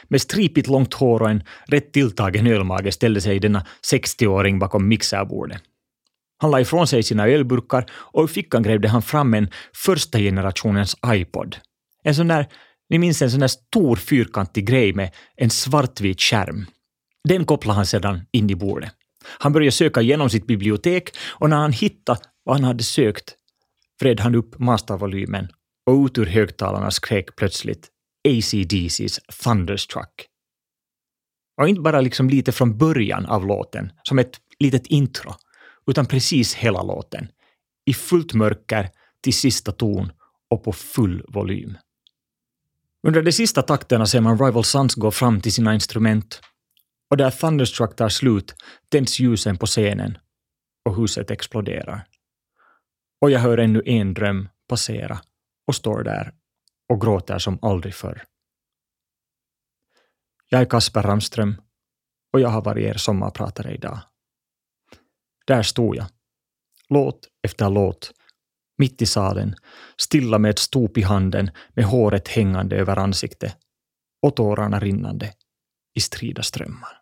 Med 0.09 0.21
stripigt 0.21 0.69
långt 0.69 0.95
hår 0.95 1.23
och 1.23 1.31
en 1.31 1.43
rätt 1.67 1.93
tilltagen 1.93 2.47
ölmage 2.47 2.93
ställde 2.93 3.21
sig 3.21 3.39
denna 3.41 3.67
60-åring 3.93 4.59
bakom 4.59 4.89
mixerbordet. 4.89 5.63
Han 6.39 6.51
la 6.51 6.61
ifrån 6.61 6.87
sig 6.87 7.03
sina 7.03 7.29
ölburkar 7.29 7.87
och 7.93 8.23
ur 8.23 8.27
fickan 8.27 8.63
grävde 8.63 8.89
han 8.89 9.03
fram 9.03 9.35
en 9.35 9.51
första 9.75 10.19
generationens 10.19 10.97
iPod. 11.07 11.57
En 12.03 12.15
sån 12.15 12.29
där, 12.29 12.47
ni 12.89 12.99
minns 12.99 13.23
en 13.23 13.31
sån 13.31 13.41
där 13.41 13.49
stor 13.49 13.97
fyrkantig 13.97 14.67
grej 14.67 14.93
med 14.93 15.15
en 15.37 15.51
svartvit 15.51 16.21
skärm. 16.21 16.67
Den 17.29 17.45
kopplade 17.45 17.77
han 17.77 17.87
sedan 17.87 18.21
in 18.33 18.51
i 18.51 18.55
bordet. 18.55 18.93
Han 19.39 19.53
började 19.53 19.73
söka 19.73 20.01
igenom 20.01 20.31
sitt 20.31 20.47
bibliotek 20.47 21.17
och 21.21 21.51
när 21.51 21.57
han 21.57 21.73
hittade 21.73 22.21
vad 22.45 22.57
han 22.57 22.65
hade 22.65 22.83
sökt 22.83 23.35
vred 24.01 24.21
han 24.21 24.35
upp 24.35 24.59
mastervolymen 24.59 25.49
och 25.87 26.05
ut 26.05 26.19
ur 26.19 26.27
högtalarna 26.27 26.91
skrek 26.91 27.37
plötsligt 27.37 27.89
ACDC's 28.29 29.19
Thunderstruck. 29.43 30.27
Och 31.61 31.69
inte 31.69 31.81
bara 31.81 32.01
liksom 32.01 32.31
lite 32.31 32.53
från 32.53 32.79
början 32.79 33.27
av 33.27 33.47
låten, 33.47 33.93
som 34.03 34.19
ett 34.19 34.41
litet 34.59 34.87
intro, 34.87 35.35
utan 35.87 36.07
precis 36.07 36.55
hela 36.55 36.83
låten. 36.83 37.29
I 37.85 37.95
fullt 37.95 38.35
mörker, 38.35 38.91
till 39.21 39.35
sista 39.35 39.73
ton 39.73 40.13
och 40.51 40.65
på 40.65 40.73
full 40.73 41.25
volym. 41.29 41.79
Under 43.07 43.23
de 43.23 43.33
sista 43.33 43.63
takterna 43.63 44.07
ser 44.07 44.21
man 44.21 44.39
Rival 44.39 44.65
Sons 44.65 44.95
gå 44.95 45.11
fram 45.11 45.41
till 45.41 45.53
sina 45.53 45.75
instrument 45.75 46.41
och 47.11 47.17
där 47.17 47.31
Thunderstruck 47.31 47.97
tar 47.97 48.09
slut 48.09 48.55
tänds 48.89 49.21
ljusen 49.21 49.57
på 49.57 49.67
scenen 49.67 50.19
och 50.85 50.97
huset 50.97 51.31
exploderar. 51.31 52.07
Och 53.21 53.31
jag 53.31 53.41
hör 53.41 53.59
ännu 53.59 53.83
en 53.87 54.15
dröm 54.15 54.49
passera 54.69 55.21
och 55.67 55.75
står 55.75 56.03
där 56.03 56.33
och 56.89 57.01
gråter 57.01 57.39
som 57.39 57.59
aldrig 57.63 57.95
förr. 57.95 58.23
Jag 60.49 60.61
är 60.61 60.65
Kasper 60.65 61.03
Ramström 61.03 61.61
och 62.33 62.41
jag 62.41 62.49
har 62.49 62.63
varit 62.63 62.85
er 62.85 62.95
sommarpratare 62.95 63.75
idag. 63.75 63.99
Där 65.47 65.63
stod 65.63 65.97
jag, 65.97 66.07
låt 66.89 67.29
efter 67.43 67.71
låt, 67.71 68.13
mitt 68.79 69.03
i 69.03 69.07
salen, 69.07 69.55
stilla 69.97 70.39
med 70.39 70.51
ett 70.51 70.59
stop 70.59 70.91
i 70.97 71.03
handen 71.03 71.51
med 71.75 71.85
håret 71.85 72.29
hängande 72.29 72.77
över 72.77 72.97
ansiktet. 72.97 73.57
Och 74.23 74.37
tårarna 74.37 74.81
rinnande 74.81 75.33
i 75.95 76.01
strida 76.01 76.43
strömmar. 76.43 76.96